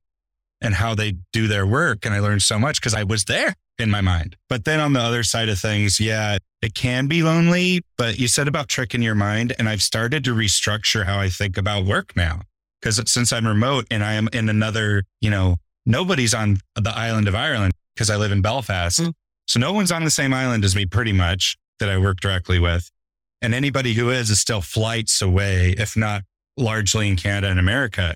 and 0.60 0.74
how 0.74 0.94
they 0.94 1.14
do 1.32 1.46
their 1.46 1.66
work. 1.66 2.04
And 2.04 2.14
I 2.14 2.20
learned 2.20 2.42
so 2.42 2.58
much 2.58 2.80
because 2.80 2.94
I 2.94 3.04
was 3.04 3.24
there 3.24 3.54
in 3.78 3.90
my 3.90 4.00
mind. 4.00 4.36
But 4.48 4.64
then 4.64 4.80
on 4.80 4.92
the 4.92 5.00
other 5.00 5.22
side 5.22 5.48
of 5.48 5.58
things, 5.58 6.00
yeah, 6.00 6.38
it 6.62 6.74
can 6.74 7.06
be 7.06 7.22
lonely. 7.22 7.82
But 7.96 8.18
you 8.18 8.28
said 8.28 8.48
about 8.48 8.68
tricking 8.68 9.02
your 9.02 9.14
mind, 9.14 9.54
and 9.58 9.68
I've 9.68 9.82
started 9.82 10.24
to 10.24 10.34
restructure 10.34 11.04
how 11.04 11.18
I 11.18 11.28
think 11.28 11.56
about 11.56 11.84
work 11.84 12.14
now. 12.16 12.42
Because 12.80 13.00
since 13.10 13.32
I'm 13.32 13.46
remote 13.46 13.86
and 13.90 14.04
I 14.04 14.14
am 14.14 14.28
in 14.32 14.48
another, 14.48 15.04
you 15.20 15.30
know, 15.30 15.56
nobody's 15.84 16.34
on 16.34 16.58
the 16.76 16.96
island 16.96 17.26
of 17.26 17.34
Ireland 17.34 17.72
because 17.94 18.10
I 18.10 18.16
live 18.16 18.30
in 18.30 18.42
Belfast. 18.42 19.00
Mm. 19.00 19.12
So 19.48 19.58
no 19.58 19.72
one's 19.72 19.90
on 19.90 20.04
the 20.04 20.10
same 20.10 20.32
island 20.32 20.64
as 20.64 20.76
me 20.76 20.86
pretty 20.86 21.12
much 21.12 21.56
that 21.80 21.88
I 21.88 21.98
work 21.98 22.20
directly 22.20 22.58
with. 22.58 22.90
And 23.42 23.54
anybody 23.54 23.94
who 23.94 24.10
is 24.10 24.30
is 24.30 24.40
still 24.40 24.60
flights 24.60 25.22
away, 25.22 25.74
if 25.78 25.96
not 25.96 26.22
largely 26.56 27.08
in 27.08 27.16
Canada 27.16 27.48
and 27.48 27.58
America. 27.58 28.14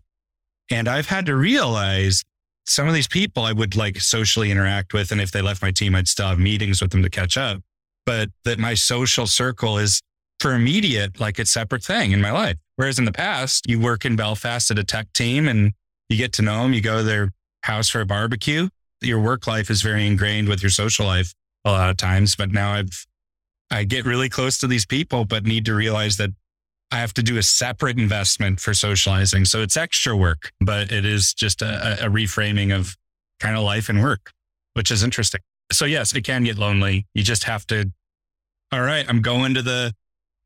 And 0.71 0.89
I've 0.89 1.07
had 1.07 1.27
to 1.27 1.35
realize 1.35 2.23
some 2.67 2.89
of 2.89 2.95
these 2.95 3.09
people 3.09 3.45
I 3.45 3.53
would 3.53 3.77
like 3.77 4.01
socially 4.01 4.51
interact 4.51 4.93
with. 4.93 5.13
And 5.13 5.21
if 5.21 5.31
they 5.31 5.43
left 5.43 5.63
my 5.63 5.71
team, 5.71 5.95
I'd 5.95 6.09
still 6.09 6.29
have 6.29 6.39
meetings 6.39 6.81
with 6.81 6.91
them 6.91 7.03
to 7.03 7.11
catch 7.11 7.37
up. 7.37 7.61
But 8.07 8.31
that 8.45 8.59
my 8.59 8.75
social 8.75 9.27
circle 9.27 9.79
is 9.79 10.01
for 10.41 10.55
immediate, 10.55 11.21
like 11.21 11.39
a 11.39 11.47
separate 11.47 11.85
thing 11.85 12.13
in 12.13 12.21
my 12.21 12.33
life. 12.33 12.57
Whereas 12.77 12.99
in 12.99 13.05
the 13.05 13.13
past, 13.13 13.65
you 13.69 13.79
work 13.79 14.05
in 14.05 14.17
Belfast 14.17 14.71
at 14.71 14.79
a 14.79 14.85
tech 14.85 15.13
team 15.13 15.47
and 15.47 15.73
you 16.09 16.17
get 16.17 16.33
to 16.35 16.43
know 16.43 16.63
them, 16.63 16.73
you 16.73 16.81
go 16.81 16.99
to 16.99 17.03
their 17.05 17.31
house 17.63 17.89
for 17.89 18.01
a 18.01 18.07
barbecue. 18.07 18.69
Your 19.01 19.21
work 19.21 19.47
life 19.47 19.71
is 19.71 19.83
very 19.83 20.07
ingrained 20.07 20.49
with 20.49 20.63
your 20.63 20.71
social 20.71 21.07
life 21.07 21.33
a 21.65 21.71
lot 21.71 21.91
of 21.91 21.97
times. 21.97 22.35
But 22.35 22.51
now 22.51 22.73
I've, 22.73 23.07
I 23.71 23.85
get 23.85 24.05
really 24.05 24.29
close 24.29 24.59
to 24.59 24.67
these 24.67 24.85
people, 24.85 25.25
but 25.25 25.45
need 25.45 25.65
to 25.67 25.75
realize 25.75 26.17
that 26.17 26.31
I 26.93 26.97
have 26.97 27.15
to 27.15 27.23
do 27.23 27.39
a 27.39 27.43
separate 27.43 27.99
investment 27.99 28.61
for 28.61 28.75
socializing. 28.75 29.47
So 29.47 29.63
it's 29.63 29.79
extra 29.79 30.15
work, 30.15 30.53
but 30.61 30.93
it 30.93 31.07
is 31.07 31.33
just 31.33 31.63
a, 31.63 32.05
a 32.05 32.11
reframing 32.11 32.79
of 32.79 32.95
kind 33.41 33.57
of 33.57 33.63
life 33.63 33.89
and 33.89 34.03
work, 34.03 34.31
which 34.75 34.91
is 34.91 35.03
interesting. 35.03 35.41
So 35.73 35.87
yes, 35.87 36.15
it 36.15 36.23
can 36.23 36.45
get 36.45 36.59
lonely. 36.59 37.07
You 37.15 37.23
just 37.23 37.45
have 37.45 37.67
to, 37.69 37.91
all 38.71 38.83
right, 38.83 39.07
I'm 39.09 39.23
going 39.23 39.55
to 39.55 39.63
the, 39.63 39.95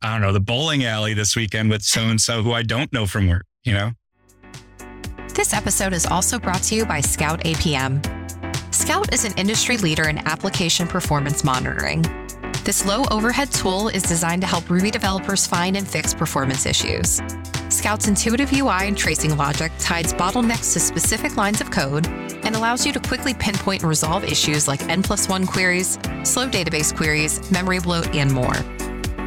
I 0.00 0.12
don't 0.12 0.20
know, 0.20 0.32
the 0.32 0.40
bowling 0.40 0.85
alley 0.85 1.14
this 1.14 1.35
weekend 1.35 1.68
with 1.68 1.82
so 1.82 2.02
and 2.02 2.20
so 2.20 2.44
who 2.44 2.52
I 2.52 2.62
don't 2.62 2.92
know 2.92 3.06
from 3.06 3.26
work, 3.26 3.44
you 3.64 3.72
know? 3.72 3.90
This 5.35 5.52
episode 5.52 5.92
is 5.92 6.06
also 6.06 6.38
brought 6.38 6.62
to 6.64 6.76
you 6.76 6.87
by 6.87 7.00
Scout 7.00 7.40
APM. 7.40 8.04
Scout 8.72 9.12
is 9.12 9.24
an 9.24 9.32
industry 9.37 9.78
leader 9.78 10.09
in 10.09 10.18
application 10.28 10.87
performance 10.87 11.42
monitoring. 11.42 12.04
This 12.66 12.85
low 12.85 13.05
overhead 13.12 13.52
tool 13.52 13.87
is 13.87 14.02
designed 14.02 14.42
to 14.42 14.48
help 14.48 14.68
Ruby 14.68 14.90
developers 14.90 15.46
find 15.46 15.76
and 15.76 15.87
fix 15.87 16.12
performance 16.12 16.66
issues. 16.66 17.22
Scout's 17.68 18.09
intuitive 18.09 18.52
UI 18.52 18.88
and 18.88 18.98
tracing 18.98 19.37
logic 19.37 19.70
ties 19.79 20.12
bottlenecks 20.12 20.72
to 20.72 20.81
specific 20.81 21.37
lines 21.37 21.61
of 21.61 21.70
code 21.70 22.09
and 22.09 22.57
allows 22.57 22.85
you 22.85 22.92
to 22.92 22.98
quickly 22.98 23.35
pinpoint 23.35 23.83
and 23.83 23.88
resolve 23.88 24.24
issues 24.24 24.66
like 24.66 24.83
N 24.88 25.05
plus 25.05 25.29
one 25.29 25.46
queries, 25.46 25.96
slow 26.24 26.48
database 26.48 26.92
queries, 26.92 27.52
memory 27.52 27.79
bloat, 27.79 28.12
and 28.16 28.33
more. 28.33 28.57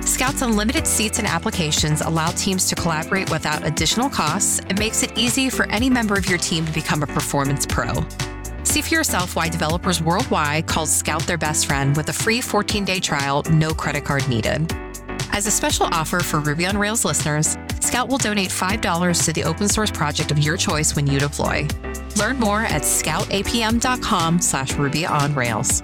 Scout's 0.02 0.42
unlimited 0.42 0.86
seats 0.86 1.18
and 1.18 1.26
applications 1.26 2.02
allow 2.02 2.32
teams 2.32 2.68
to 2.68 2.76
collaborate 2.76 3.32
without 3.32 3.66
additional 3.66 4.10
costs 4.10 4.60
and 4.68 4.78
makes 4.78 5.02
it 5.02 5.18
easy 5.18 5.50
for 5.50 5.66
any 5.68 5.90
member 5.90 6.16
of 6.16 6.28
your 6.28 6.40
team 6.40 6.66
to 6.66 6.74
become 6.74 7.04
a 7.04 7.08
performance 7.08 7.66
pro. 7.66 7.94
See 8.70 8.84
for 8.84 8.94
yourself 8.94 9.36
why 9.36 9.50
developers 9.50 10.00
worldwide 10.00 10.68
call 10.68 10.86
Scout 10.86 11.24
their 11.24 11.40
best 11.40 11.66
friend 11.66 11.98
with 11.98 12.10
a 12.10 12.14
free 12.14 12.40
14 12.40 12.86
day 12.86 13.00
trial, 13.00 13.42
no 13.50 13.74
credit 13.74 14.06
card 14.06 14.30
needed. 14.30 14.72
As 15.32 15.48
a 15.48 15.52
special 15.52 15.88
offer 15.88 16.20
for 16.20 16.40
Ruby 16.40 16.68
on 16.68 16.78
Rails 16.78 17.04
listeners, 17.04 17.58
Scout 17.80 18.10
will 18.10 18.20
donate 18.20 18.50
$5 18.50 19.26
to 19.26 19.34
the 19.34 19.44
open 19.44 19.70
source 19.70 19.90
project 19.90 20.30
of 20.30 20.38
your 20.38 20.56
choice 20.56 20.96
when 20.96 21.08
you 21.08 21.20
deploy. 21.20 21.68
Learn 22.18 22.38
more 22.38 22.62
at 22.62 22.84
scoutapm.com 22.84 24.40
slash 24.40 24.74
Ruby 24.74 25.04
on 25.04 25.34
Rails. 25.34 25.82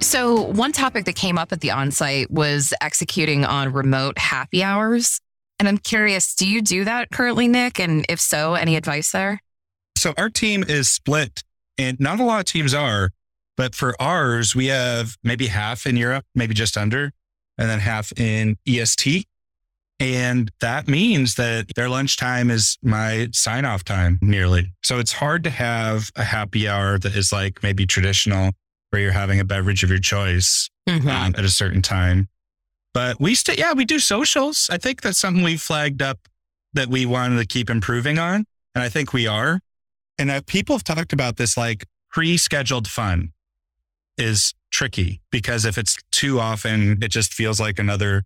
So, 0.00 0.40
one 0.40 0.70
topic 0.70 1.04
that 1.06 1.16
came 1.16 1.36
up 1.36 1.50
at 1.50 1.62
the 1.62 1.68
onsite 1.70 2.30
was 2.30 2.72
executing 2.80 3.44
on 3.44 3.72
remote 3.72 4.18
happy 4.18 4.62
hours. 4.62 5.20
And 5.58 5.66
I'm 5.66 5.78
curious, 5.78 6.36
do 6.36 6.48
you 6.48 6.62
do 6.62 6.84
that 6.84 7.10
currently, 7.10 7.48
Nick? 7.48 7.80
And 7.80 8.06
if 8.08 8.20
so, 8.20 8.54
any 8.54 8.76
advice 8.76 9.10
there? 9.10 9.40
So 10.06 10.14
our 10.16 10.30
team 10.30 10.62
is 10.62 10.88
split 10.88 11.42
and 11.76 11.98
not 11.98 12.20
a 12.20 12.24
lot 12.24 12.38
of 12.38 12.44
teams 12.44 12.72
are, 12.72 13.10
but 13.56 13.74
for 13.74 14.00
ours, 14.00 14.54
we 14.54 14.66
have 14.66 15.16
maybe 15.24 15.48
half 15.48 15.84
in 15.84 15.96
Europe, 15.96 16.24
maybe 16.32 16.54
just 16.54 16.76
under, 16.76 17.10
and 17.58 17.68
then 17.68 17.80
half 17.80 18.12
in 18.16 18.56
EST. 18.68 19.26
And 19.98 20.52
that 20.60 20.86
means 20.86 21.34
that 21.34 21.74
their 21.74 21.88
lunchtime 21.88 22.52
is 22.52 22.78
my 22.84 23.30
sign 23.32 23.64
off 23.64 23.82
time 23.82 24.20
nearly. 24.22 24.72
So 24.84 25.00
it's 25.00 25.10
hard 25.10 25.42
to 25.42 25.50
have 25.50 26.12
a 26.14 26.22
happy 26.22 26.68
hour 26.68 27.00
that 27.00 27.16
is 27.16 27.32
like 27.32 27.64
maybe 27.64 27.84
traditional 27.84 28.52
where 28.90 29.02
you're 29.02 29.10
having 29.10 29.40
a 29.40 29.44
beverage 29.44 29.82
of 29.82 29.90
your 29.90 29.98
choice 29.98 30.70
mm-hmm. 30.88 31.08
um, 31.08 31.34
at 31.36 31.44
a 31.44 31.48
certain 31.48 31.82
time. 31.82 32.28
But 32.94 33.20
we 33.20 33.34
still, 33.34 33.56
yeah, 33.56 33.72
we 33.72 33.84
do 33.84 33.98
socials. 33.98 34.68
I 34.70 34.78
think 34.78 35.00
that's 35.02 35.18
something 35.18 35.42
we 35.42 35.56
flagged 35.56 36.00
up 36.00 36.20
that 36.74 36.86
we 36.86 37.06
wanted 37.06 37.38
to 37.38 37.44
keep 37.44 37.68
improving 37.68 38.20
on. 38.20 38.44
And 38.76 38.84
I 38.84 38.88
think 38.88 39.12
we 39.12 39.26
are. 39.26 39.62
And 40.18 40.30
uh, 40.30 40.40
people 40.46 40.74
have 40.76 40.84
talked 40.84 41.12
about 41.12 41.36
this 41.36 41.56
like 41.56 41.84
pre 42.10 42.36
scheduled 42.36 42.88
fun 42.88 43.32
is 44.16 44.54
tricky 44.70 45.20
because 45.30 45.64
if 45.64 45.76
it's 45.76 45.96
too 46.10 46.40
often, 46.40 47.02
it 47.02 47.08
just 47.08 47.34
feels 47.34 47.60
like 47.60 47.78
another 47.78 48.24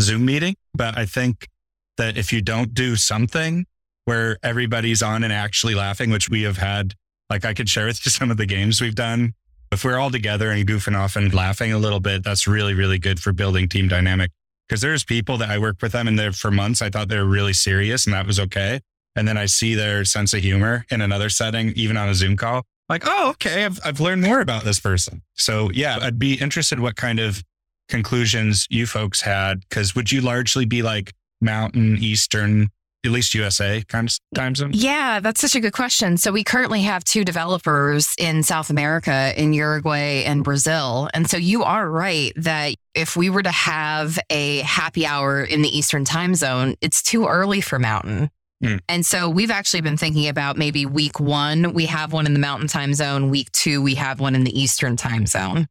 Zoom 0.00 0.24
meeting. 0.26 0.54
But 0.74 0.96
I 0.96 1.06
think 1.06 1.48
that 1.96 2.16
if 2.16 2.32
you 2.32 2.42
don't 2.42 2.74
do 2.74 2.96
something 2.96 3.66
where 4.04 4.36
everybody's 4.42 5.02
on 5.02 5.22
and 5.24 5.32
actually 5.32 5.74
laughing, 5.74 6.10
which 6.10 6.28
we 6.28 6.42
have 6.42 6.58
had, 6.58 6.94
like 7.30 7.44
I 7.44 7.54
could 7.54 7.68
share 7.68 7.86
with 7.86 8.04
you 8.04 8.10
some 8.10 8.30
of 8.30 8.36
the 8.36 8.46
games 8.46 8.80
we've 8.80 8.94
done. 8.94 9.34
If 9.70 9.84
we're 9.84 9.98
all 9.98 10.10
together 10.10 10.50
and 10.50 10.66
goofing 10.68 10.98
off 10.98 11.16
and 11.16 11.32
laughing 11.32 11.72
a 11.72 11.78
little 11.78 12.00
bit, 12.00 12.22
that's 12.22 12.46
really, 12.46 12.74
really 12.74 12.98
good 12.98 13.20
for 13.20 13.32
building 13.32 13.68
team 13.68 13.88
dynamic. 13.88 14.30
Because 14.68 14.82
there's 14.82 15.04
people 15.04 15.38
that 15.38 15.48
I 15.48 15.58
work 15.58 15.76
with 15.80 15.92
them 15.92 16.08
and 16.08 16.18
they're 16.18 16.32
for 16.32 16.50
months, 16.50 16.82
I 16.82 16.90
thought 16.90 17.08
they 17.08 17.16
were 17.16 17.24
really 17.24 17.54
serious 17.54 18.04
and 18.04 18.12
that 18.12 18.26
was 18.26 18.38
okay 18.38 18.80
and 19.16 19.26
then 19.26 19.36
I 19.36 19.46
see 19.46 19.74
their 19.74 20.04
sense 20.04 20.32
of 20.34 20.40
humor 20.40 20.84
in 20.90 21.00
another 21.00 21.28
setting, 21.28 21.72
even 21.76 21.96
on 21.96 22.08
a 22.08 22.14
Zoom 22.14 22.36
call, 22.36 22.62
like, 22.88 23.04
oh, 23.06 23.30
okay, 23.30 23.64
I've, 23.64 23.80
I've 23.84 24.00
learned 24.00 24.22
more 24.22 24.40
about 24.40 24.64
this 24.64 24.80
person. 24.80 25.22
So 25.34 25.70
yeah, 25.72 25.98
I'd 26.00 26.18
be 26.18 26.34
interested 26.34 26.80
what 26.80 26.96
kind 26.96 27.20
of 27.20 27.42
conclusions 27.88 28.66
you 28.70 28.86
folks 28.86 29.20
had. 29.20 29.68
Cause 29.70 29.94
would 29.94 30.10
you 30.12 30.20
largely 30.20 30.64
be 30.64 30.82
like 30.82 31.12
mountain, 31.40 31.98
Eastern, 31.98 32.68
at 33.04 33.10
least 33.10 33.34
USA 33.34 33.82
kind 33.88 34.08
of 34.08 34.18
time 34.34 34.54
zone? 34.54 34.70
Yeah, 34.74 35.20
that's 35.20 35.40
such 35.40 35.54
a 35.54 35.60
good 35.60 35.72
question. 35.72 36.16
So 36.16 36.32
we 36.32 36.44
currently 36.44 36.82
have 36.82 37.02
two 37.04 37.24
developers 37.24 38.14
in 38.18 38.42
South 38.42 38.70
America, 38.70 39.32
in 39.36 39.52
Uruguay 39.52 40.24
and 40.24 40.44
Brazil. 40.44 41.08
And 41.14 41.28
so 41.28 41.36
you 41.36 41.64
are 41.64 41.88
right 41.88 42.32
that 42.36 42.74
if 42.94 43.16
we 43.16 43.30
were 43.30 43.42
to 43.42 43.50
have 43.50 44.18
a 44.30 44.58
happy 44.58 45.06
hour 45.06 45.42
in 45.42 45.62
the 45.62 45.76
Eastern 45.76 46.04
time 46.04 46.34
zone, 46.34 46.76
it's 46.80 47.02
too 47.02 47.26
early 47.26 47.60
for 47.60 47.78
mountain. 47.78 48.30
Mm. 48.62 48.80
And 48.88 49.04
so 49.04 49.28
we've 49.28 49.50
actually 49.50 49.80
been 49.80 49.96
thinking 49.96 50.28
about 50.28 50.56
maybe 50.56 50.86
week 50.86 51.18
one, 51.18 51.72
we 51.72 51.86
have 51.86 52.12
one 52.12 52.26
in 52.26 52.32
the 52.32 52.38
mountain 52.38 52.68
time 52.68 52.94
zone. 52.94 53.30
Week 53.30 53.50
two, 53.52 53.82
we 53.82 53.96
have 53.96 54.20
one 54.20 54.34
in 54.34 54.44
the 54.44 54.58
eastern 54.58 54.96
time 54.96 55.26
zone. 55.26 55.66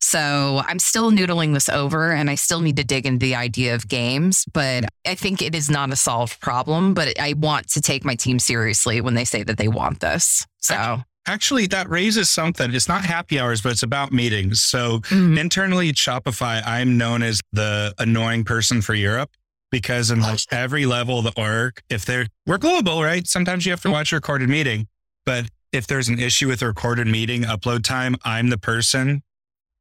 So 0.00 0.62
I'm 0.64 0.78
still 0.78 1.10
noodling 1.10 1.54
this 1.54 1.68
over 1.68 2.12
and 2.12 2.30
I 2.30 2.36
still 2.36 2.60
need 2.60 2.76
to 2.76 2.84
dig 2.84 3.06
into 3.06 3.24
the 3.24 3.34
idea 3.34 3.74
of 3.74 3.88
games, 3.88 4.44
but 4.52 4.84
I 5.06 5.14
think 5.14 5.42
it 5.42 5.54
is 5.54 5.68
not 5.68 5.90
a 5.90 5.96
solved 5.96 6.40
problem. 6.40 6.94
But 6.94 7.18
I 7.18 7.32
want 7.32 7.68
to 7.70 7.80
take 7.80 8.04
my 8.04 8.14
team 8.14 8.38
seriously 8.38 9.00
when 9.00 9.14
they 9.14 9.24
say 9.24 9.42
that 9.42 9.58
they 9.58 9.68
want 9.68 10.00
this. 10.00 10.46
So 10.58 11.00
actually, 11.26 11.66
that 11.68 11.88
raises 11.88 12.30
something. 12.30 12.72
It's 12.72 12.88
not 12.88 13.04
happy 13.04 13.40
hours, 13.40 13.62
but 13.62 13.72
it's 13.72 13.82
about 13.82 14.12
meetings. 14.12 14.62
So 14.62 15.00
mm-hmm. 15.00 15.38
internally 15.38 15.88
at 15.88 15.96
Shopify, 15.96 16.62
I'm 16.64 16.96
known 16.98 17.22
as 17.22 17.40
the 17.52 17.94
annoying 17.98 18.44
person 18.44 18.82
for 18.82 18.94
Europe 18.94 19.30
because 19.70 20.10
in 20.10 20.20
like 20.20 20.40
every 20.50 20.86
level 20.86 21.18
of 21.18 21.24
the 21.24 21.40
org, 21.40 21.80
if 21.90 22.04
they're, 22.04 22.26
we're 22.46 22.58
global, 22.58 23.02
right? 23.02 23.26
Sometimes 23.26 23.66
you 23.66 23.72
have 23.72 23.82
to 23.82 23.90
watch 23.90 24.12
a 24.12 24.16
recorded 24.16 24.48
meeting, 24.48 24.86
but 25.24 25.46
if 25.72 25.86
there's 25.86 26.08
an 26.08 26.18
issue 26.18 26.48
with 26.48 26.62
a 26.62 26.66
recorded 26.66 27.06
meeting 27.06 27.42
upload 27.42 27.82
time, 27.82 28.16
I'm 28.24 28.48
the 28.48 28.58
person. 28.58 29.22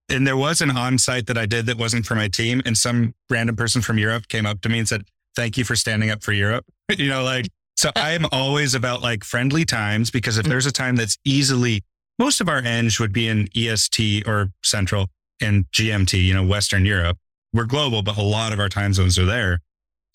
And 0.10 0.28
there 0.28 0.38
was 0.38 0.62
an 0.62 0.72
on-site 0.72 1.28
that 1.28 1.38
I 1.38 1.46
did 1.46 1.66
that 1.68 1.78
wasn't 1.78 2.06
for 2.06 2.16
my 2.16 2.28
team. 2.28 2.62
And 2.66 2.78
some 2.78 3.14
random 3.30 3.56
person 3.56 3.82
from 3.82 3.98
Europe 3.98 4.28
came 4.28 4.46
up 4.46 4.62
to 4.62 4.70
me 4.70 4.80
and 4.80 4.88
said, 4.88 5.06
thank 5.36 5.58
you 5.58 5.64
for 5.64 5.76
standing 5.76 6.10
up 6.10 6.24
for 6.24 6.32
Europe. 6.32 6.66
you 6.98 7.10
know, 7.10 7.24
like, 7.24 7.48
so 7.76 7.92
I 7.96 8.12
am 8.12 8.26
always 8.32 8.74
about 8.76 9.02
like 9.02 9.24
friendly 9.24 9.66
times 9.66 10.12
because 10.12 10.38
if 10.38 10.46
mm. 10.46 10.50
there's 10.50 10.66
a 10.66 10.72
time 10.72 10.96
that's 10.96 11.18
easily, 11.26 11.84
most 12.20 12.42
of 12.42 12.50
our 12.50 12.60
eng 12.60 12.90
would 13.00 13.14
be 13.14 13.28
in 13.28 13.48
EST 13.56 14.28
or 14.28 14.52
central 14.64 15.08
and 15.42 15.66
GMT, 15.72 16.24
you 16.24 16.34
know, 16.34 16.46
Western 16.46 16.86
Europe. 16.86 17.18
We're 17.54 17.66
global, 17.66 18.02
but 18.02 18.18
a 18.18 18.22
lot 18.22 18.54
of 18.54 18.60
our 18.60 18.70
time 18.70 18.94
zones 18.94 19.18
are 19.18 19.26
there. 19.26 19.60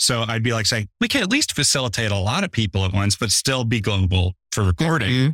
So 0.00 0.24
I'd 0.26 0.42
be 0.42 0.52
like 0.52 0.66
saying, 0.66 0.88
we 1.00 1.08
can 1.08 1.22
at 1.22 1.30
least 1.30 1.54
facilitate 1.54 2.10
a 2.10 2.16
lot 2.16 2.42
of 2.42 2.50
people 2.50 2.84
at 2.84 2.92
once, 2.92 3.16
but 3.16 3.30
still 3.30 3.64
be 3.64 3.80
global 3.80 4.34
for 4.52 4.64
recording. 4.64 5.10
Mm-hmm. 5.10 5.30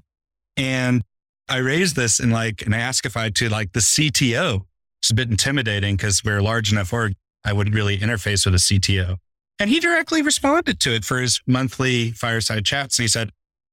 And 0.56 1.02
I 1.48 1.58
raised 1.58 1.96
this 1.96 2.18
and 2.18 2.32
like, 2.32 2.62
and 2.62 2.74
I 2.74 2.78
asked 2.78 3.06
if 3.06 3.16
I 3.16 3.30
to 3.30 3.48
like 3.48 3.72
the 3.72 3.80
CTO. 3.80 4.62
It's 5.00 5.10
a 5.10 5.14
bit 5.14 5.30
intimidating 5.30 5.96
because 5.96 6.22
we're 6.24 6.42
large 6.42 6.72
enough 6.72 6.92
org. 6.92 7.14
I 7.44 7.52
wouldn't 7.52 7.76
really 7.76 7.98
interface 7.98 8.44
with 8.44 8.54
a 8.54 8.58
CTO. 8.58 9.16
And 9.58 9.70
he 9.70 9.80
directly 9.80 10.20
responded 10.20 10.80
to 10.80 10.94
it 10.94 11.04
for 11.04 11.20
his 11.20 11.40
monthly 11.46 12.10
fireside 12.10 12.66
chats. 12.66 12.98
And 12.98 13.04
he 13.04 13.08
said, 13.08 13.30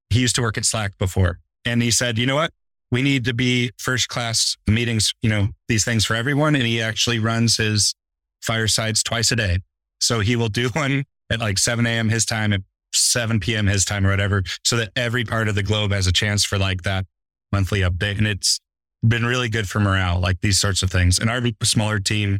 he 0.09 0.19
used 0.21 0.35
to 0.35 0.41
work 0.41 0.57
at 0.57 0.65
Slack 0.65 0.97
before. 0.97 1.39
And 1.65 1.81
he 1.81 1.91
said, 1.91 2.17
you 2.17 2.25
know 2.25 2.35
what? 2.35 2.51
we 2.93 3.01
need 3.01 3.25
to 3.25 3.33
be 3.33 3.71
first 3.79 4.07
class 4.07 4.55
meetings, 4.67 5.15
you 5.23 5.29
know, 5.29 5.47
these 5.67 5.83
things 5.83 6.05
for 6.05 6.13
everyone. 6.15 6.53
And 6.53 6.63
he 6.63 6.79
actually 6.79 7.17
runs 7.17 7.57
his 7.57 7.95
firesides 8.41 9.01
twice 9.01 9.31
a 9.31 9.35
day. 9.35 9.57
So 10.03 10.19
he 10.19 10.35
will 10.35 10.49
do 10.49 10.69
one 10.73 11.05
at 11.29 11.39
like 11.39 11.57
7 11.57 11.85
a.m. 11.85 12.09
his 12.09 12.25
time, 12.25 12.53
at 12.53 12.61
7 12.93 13.39
p.m. 13.39 13.67
his 13.67 13.85
time 13.85 14.05
or 14.05 14.09
whatever, 14.09 14.43
so 14.63 14.75
that 14.77 14.91
every 14.95 15.23
part 15.23 15.47
of 15.47 15.55
the 15.55 15.63
globe 15.63 15.91
has 15.91 16.07
a 16.07 16.11
chance 16.11 16.43
for 16.43 16.57
like 16.57 16.83
that 16.83 17.05
monthly 17.51 17.81
update. 17.81 18.17
And 18.17 18.27
it's 18.27 18.59
been 19.07 19.25
really 19.25 19.49
good 19.49 19.67
for 19.67 19.79
morale, 19.79 20.19
like 20.19 20.41
these 20.41 20.59
sorts 20.59 20.83
of 20.83 20.91
things. 20.91 21.19
And 21.19 21.29
our 21.29 21.41
smaller 21.63 21.99
team 21.99 22.39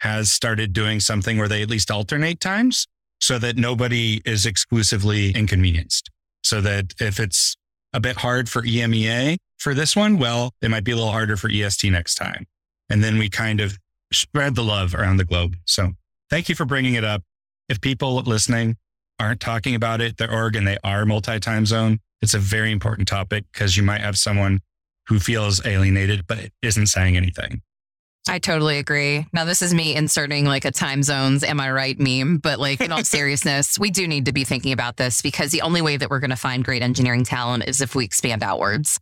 has 0.00 0.30
started 0.30 0.72
doing 0.72 1.00
something 1.00 1.38
where 1.38 1.48
they 1.48 1.62
at 1.62 1.70
least 1.70 1.90
alternate 1.90 2.40
times 2.40 2.86
so 3.20 3.38
that 3.38 3.56
nobody 3.56 4.20
is 4.24 4.44
exclusively 4.44 5.30
inconvenienced. 5.30 6.10
So 6.42 6.60
that 6.60 6.92
if 7.00 7.18
it's 7.18 7.56
a 7.92 8.00
bit 8.00 8.16
hard 8.16 8.48
for 8.48 8.62
EMEA 8.62 9.36
for 9.56 9.72
this 9.72 9.96
one, 9.96 10.18
well, 10.18 10.50
it 10.60 10.70
might 10.70 10.84
be 10.84 10.92
a 10.92 10.96
little 10.96 11.12
harder 11.12 11.36
for 11.36 11.48
EST 11.50 11.90
next 11.90 12.16
time. 12.16 12.44
And 12.90 13.02
then 13.02 13.18
we 13.18 13.30
kind 13.30 13.60
of 13.60 13.78
spread 14.12 14.56
the 14.56 14.62
love 14.62 14.94
around 14.94 15.16
the 15.16 15.24
globe. 15.24 15.56
So 15.64 15.92
thank 16.34 16.48
you 16.48 16.56
for 16.56 16.64
bringing 16.64 16.94
it 16.94 17.04
up. 17.04 17.22
If 17.68 17.80
people 17.80 18.16
listening 18.16 18.76
aren't 19.20 19.38
talking 19.38 19.76
about 19.76 20.00
it, 20.00 20.16
they're 20.16 20.32
Oregon, 20.32 20.64
they 20.64 20.78
are 20.82 21.06
multi 21.06 21.38
time 21.38 21.64
zone. 21.64 22.00
It's 22.22 22.34
a 22.34 22.40
very 22.40 22.72
important 22.72 23.06
topic 23.06 23.44
because 23.52 23.76
you 23.76 23.84
might 23.84 24.00
have 24.00 24.18
someone 24.18 24.58
who 25.06 25.20
feels 25.20 25.64
alienated, 25.64 26.26
but 26.26 26.50
isn't 26.60 26.88
saying 26.88 27.16
anything. 27.16 27.62
I 28.28 28.40
totally 28.40 28.78
agree. 28.78 29.26
Now, 29.32 29.44
this 29.44 29.62
is 29.62 29.72
me 29.72 29.94
inserting 29.94 30.44
like 30.44 30.64
a 30.64 30.72
time 30.72 31.04
zones, 31.04 31.44
am 31.44 31.60
I 31.60 31.70
right 31.70 31.96
meme, 32.00 32.38
but 32.38 32.58
like 32.58 32.80
in 32.80 32.90
all 32.90 33.04
seriousness, 33.04 33.78
we 33.78 33.90
do 33.90 34.08
need 34.08 34.24
to 34.24 34.32
be 34.32 34.42
thinking 34.42 34.72
about 34.72 34.96
this 34.96 35.22
because 35.22 35.52
the 35.52 35.62
only 35.62 35.82
way 35.82 35.96
that 35.96 36.10
we're 36.10 36.20
going 36.20 36.30
to 36.30 36.36
find 36.36 36.64
great 36.64 36.82
engineering 36.82 37.22
talent 37.22 37.68
is 37.68 37.80
if 37.80 37.94
we 37.94 38.04
expand 38.04 38.42
outwards. 38.42 38.98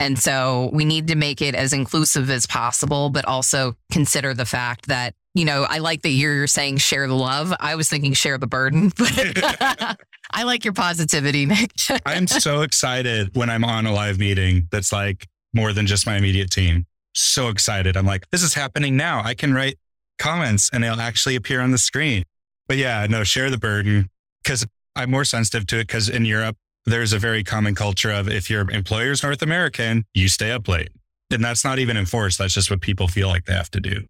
And 0.00 0.18
so 0.18 0.68
we 0.74 0.84
need 0.84 1.08
to 1.08 1.14
make 1.14 1.40
it 1.40 1.54
as 1.54 1.72
inclusive 1.72 2.28
as 2.28 2.44
possible, 2.44 3.08
but 3.08 3.24
also 3.24 3.74
consider 3.90 4.34
the 4.34 4.44
fact 4.44 4.88
that, 4.88 5.14
you 5.34 5.44
know, 5.44 5.64
I 5.68 5.78
like 5.78 6.02
that 6.02 6.10
you're 6.10 6.46
saying 6.46 6.78
share 6.78 7.06
the 7.06 7.14
love. 7.14 7.52
I 7.58 7.74
was 7.74 7.88
thinking 7.88 8.12
share 8.12 8.38
the 8.38 8.46
burden, 8.46 8.92
but 8.98 9.98
I 10.30 10.42
like 10.44 10.64
your 10.64 10.74
positivity, 10.74 11.46
Nick. 11.46 11.72
I'm 12.06 12.26
so 12.26 12.62
excited 12.62 13.34
when 13.34 13.50
I'm 13.50 13.64
on 13.64 13.86
a 13.86 13.92
live 13.92 14.18
meeting 14.18 14.68
that's 14.70 14.92
like 14.92 15.26
more 15.52 15.72
than 15.72 15.86
just 15.86 16.06
my 16.06 16.16
immediate 16.16 16.50
team 16.50 16.86
so 17.14 17.48
excited. 17.48 17.96
I'm 17.96 18.06
like, 18.06 18.28
this 18.30 18.42
is 18.42 18.54
happening 18.54 18.96
now. 18.96 19.22
I 19.24 19.34
can 19.34 19.54
write 19.54 19.78
comments 20.18 20.70
and 20.72 20.82
they'll 20.82 21.00
actually 21.00 21.36
appear 21.36 21.60
on 21.60 21.70
the 21.70 21.78
screen. 21.78 22.24
But 22.66 22.76
yeah, 22.76 23.06
no, 23.08 23.24
share 23.24 23.50
the 23.50 23.58
burden 23.58 24.10
because 24.42 24.66
I'm 24.96 25.10
more 25.10 25.24
sensitive 25.24 25.66
to 25.68 25.78
it 25.78 25.86
because 25.86 26.08
in 26.08 26.24
Europe, 26.24 26.56
there's 26.86 27.12
a 27.12 27.18
very 27.18 27.42
common 27.44 27.74
culture 27.74 28.10
of 28.10 28.28
if 28.28 28.50
your 28.50 28.68
employer's 28.70 29.22
North 29.22 29.42
American, 29.42 30.04
you 30.12 30.28
stay 30.28 30.50
up 30.50 30.68
late. 30.68 30.90
And 31.30 31.42
that's 31.42 31.64
not 31.64 31.78
even 31.78 31.96
enforced. 31.96 32.38
That's 32.38 32.54
just 32.54 32.70
what 32.70 32.80
people 32.80 33.08
feel 33.08 33.28
like 33.28 33.46
they 33.46 33.54
have 33.54 33.70
to 33.70 33.80
do. 33.80 34.04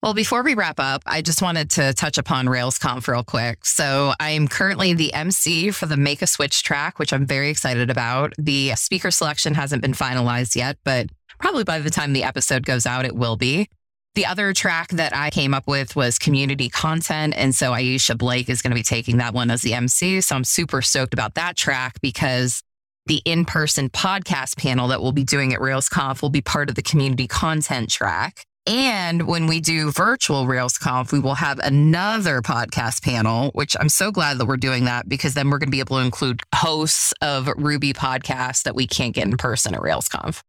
Well, 0.00 0.14
before 0.14 0.44
we 0.44 0.54
wrap 0.54 0.78
up, 0.78 1.02
I 1.06 1.22
just 1.22 1.42
wanted 1.42 1.70
to 1.70 1.92
touch 1.92 2.18
upon 2.18 2.46
RailsConf 2.46 3.08
real 3.08 3.24
quick. 3.24 3.66
So 3.66 4.12
I'm 4.20 4.46
currently 4.46 4.94
the 4.94 5.12
MC 5.12 5.72
for 5.72 5.86
the 5.86 5.96
Make 5.96 6.22
a 6.22 6.28
Switch 6.28 6.62
track, 6.62 7.00
which 7.00 7.12
I'm 7.12 7.26
very 7.26 7.50
excited 7.50 7.90
about. 7.90 8.32
The 8.38 8.76
speaker 8.76 9.10
selection 9.10 9.54
hasn't 9.54 9.82
been 9.82 9.94
finalized 9.94 10.54
yet, 10.54 10.78
but 10.84 11.08
probably 11.40 11.64
by 11.64 11.80
the 11.80 11.90
time 11.90 12.12
the 12.12 12.22
episode 12.22 12.64
goes 12.64 12.86
out, 12.86 13.06
it 13.06 13.16
will 13.16 13.36
be. 13.36 13.68
The 14.14 14.24
other 14.24 14.52
track 14.52 14.90
that 14.90 15.16
I 15.16 15.30
came 15.30 15.52
up 15.52 15.66
with 15.66 15.96
was 15.96 16.16
community 16.16 16.68
content. 16.68 17.34
And 17.36 17.52
so 17.52 17.72
Aisha 17.72 18.16
Blake 18.16 18.48
is 18.48 18.62
going 18.62 18.70
to 18.70 18.76
be 18.76 18.84
taking 18.84 19.16
that 19.16 19.34
one 19.34 19.50
as 19.50 19.62
the 19.62 19.74
MC. 19.74 20.20
So 20.20 20.36
I'm 20.36 20.44
super 20.44 20.80
stoked 20.80 21.12
about 21.12 21.34
that 21.34 21.56
track 21.56 22.00
because 22.00 22.62
the 23.06 23.20
in 23.24 23.44
person 23.44 23.90
podcast 23.90 24.58
panel 24.58 24.86
that 24.88 25.02
we'll 25.02 25.12
be 25.12 25.24
doing 25.24 25.54
at 25.54 25.60
RailsConf 25.60 26.22
will 26.22 26.30
be 26.30 26.40
part 26.40 26.68
of 26.68 26.76
the 26.76 26.82
community 26.82 27.26
content 27.26 27.90
track. 27.90 28.44
And 28.68 29.26
when 29.26 29.46
we 29.46 29.60
do 29.60 29.90
virtual 29.90 30.44
RailsConf, 30.44 31.10
we 31.10 31.20
will 31.20 31.36
have 31.36 31.58
another 31.60 32.42
podcast 32.42 33.02
panel, 33.02 33.50
which 33.54 33.74
I'm 33.80 33.88
so 33.88 34.12
glad 34.12 34.36
that 34.36 34.44
we're 34.44 34.58
doing 34.58 34.84
that 34.84 35.08
because 35.08 35.32
then 35.32 35.48
we're 35.48 35.56
going 35.56 35.68
to 35.68 35.70
be 35.70 35.80
able 35.80 35.96
to 35.96 36.04
include 36.04 36.42
hosts 36.54 37.14
of 37.22 37.48
Ruby 37.56 37.94
podcasts 37.94 38.64
that 38.64 38.74
we 38.74 38.86
can't 38.86 39.14
get 39.14 39.26
in 39.26 39.38
person 39.38 39.74
at 39.74 39.80
RailsConf. 39.80 40.42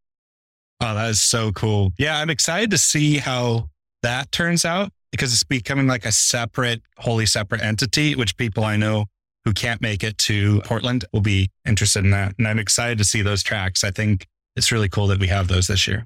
Oh, 0.81 0.93
that 0.95 1.09
is 1.09 1.21
so 1.21 1.53
cool. 1.53 1.93
Yeah, 1.97 2.19
I'm 2.19 2.29
excited 2.29 2.71
to 2.71 2.77
see 2.77 3.19
how 3.19 3.69
that 4.03 4.33
turns 4.33 4.65
out 4.65 4.91
because 5.13 5.31
it's 5.31 5.45
becoming 5.45 5.87
like 5.87 6.03
a 6.03 6.11
separate, 6.11 6.81
wholly 6.97 7.25
separate 7.25 7.61
entity, 7.61 8.15
which 8.15 8.35
people 8.35 8.65
I 8.65 8.75
know 8.75 9.05
who 9.45 9.53
can't 9.53 9.79
make 9.79 10.03
it 10.03 10.17
to 10.17 10.59
Portland 10.65 11.05
will 11.13 11.21
be 11.21 11.51
interested 11.65 12.03
in 12.03 12.11
that. 12.11 12.35
And 12.37 12.49
I'm 12.49 12.59
excited 12.59 12.97
to 12.97 13.05
see 13.05 13.21
those 13.21 13.43
tracks. 13.43 13.85
I 13.85 13.91
think 13.91 14.27
it's 14.57 14.73
really 14.73 14.89
cool 14.89 15.07
that 15.07 15.21
we 15.21 15.27
have 15.27 15.47
those 15.47 15.67
this 15.67 15.87
year. 15.87 16.05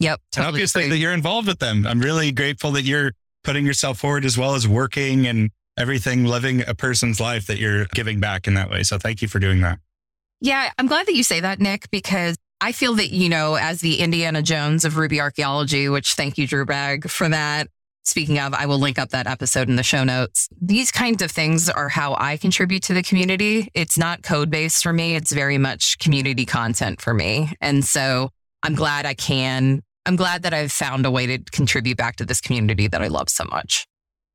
Yep. 0.00 0.20
Totally 0.32 0.46
and 0.46 0.54
obviously 0.54 0.82
agree. 0.82 0.90
that 0.90 0.98
you're 0.98 1.12
involved 1.12 1.48
with 1.48 1.58
them. 1.58 1.86
I'm 1.86 2.00
really 2.00 2.32
grateful 2.32 2.72
that 2.72 2.82
you're 2.82 3.12
putting 3.44 3.64
yourself 3.64 3.98
forward 3.98 4.24
as 4.24 4.36
well 4.36 4.54
as 4.54 4.66
working 4.66 5.26
and 5.26 5.50
everything, 5.78 6.24
living 6.24 6.62
a 6.66 6.74
person's 6.74 7.20
life 7.20 7.46
that 7.46 7.58
you're 7.58 7.86
giving 7.86 8.20
back 8.20 8.46
in 8.46 8.54
that 8.54 8.70
way. 8.70 8.82
So 8.82 8.98
thank 8.98 9.22
you 9.22 9.28
for 9.28 9.38
doing 9.38 9.60
that. 9.60 9.78
Yeah, 10.40 10.70
I'm 10.78 10.86
glad 10.86 11.06
that 11.06 11.14
you 11.14 11.22
say 11.22 11.40
that, 11.40 11.60
Nick, 11.60 11.90
because 11.90 12.36
I 12.60 12.72
feel 12.72 12.94
that, 12.94 13.10
you 13.10 13.28
know, 13.28 13.54
as 13.54 13.80
the 13.80 14.00
Indiana 14.00 14.42
Jones 14.42 14.84
of 14.84 14.96
Ruby 14.96 15.20
archaeology, 15.20 15.88
which 15.88 16.14
thank 16.14 16.38
you, 16.38 16.46
Drew 16.46 16.64
Bragg, 16.64 17.08
for 17.08 17.28
that. 17.28 17.68
Speaking 18.04 18.38
of, 18.38 18.54
I 18.54 18.66
will 18.66 18.78
link 18.78 18.98
up 18.98 19.10
that 19.10 19.26
episode 19.26 19.68
in 19.68 19.76
the 19.76 19.82
show 19.82 20.04
notes. 20.04 20.48
These 20.62 20.92
kinds 20.92 21.22
of 21.22 21.30
things 21.30 21.68
are 21.68 21.88
how 21.88 22.14
I 22.18 22.36
contribute 22.36 22.84
to 22.84 22.94
the 22.94 23.02
community. 23.02 23.68
It's 23.74 23.98
not 23.98 24.22
code 24.22 24.48
based 24.48 24.82
for 24.82 24.92
me, 24.92 25.16
it's 25.16 25.32
very 25.32 25.58
much 25.58 25.98
community 25.98 26.46
content 26.46 27.00
for 27.00 27.12
me. 27.12 27.52
And 27.60 27.84
so 27.84 28.30
I'm 28.62 28.74
glad 28.74 29.06
I 29.06 29.14
can. 29.14 29.82
I'm 30.06 30.16
glad 30.16 30.42
that 30.44 30.54
I've 30.54 30.72
found 30.72 31.04
a 31.04 31.10
way 31.10 31.26
to 31.26 31.38
contribute 31.50 31.98
back 31.98 32.16
to 32.16 32.24
this 32.24 32.40
community 32.40 32.88
that 32.88 33.02
I 33.02 33.08
love 33.08 33.28
so 33.28 33.44
much. 33.50 33.86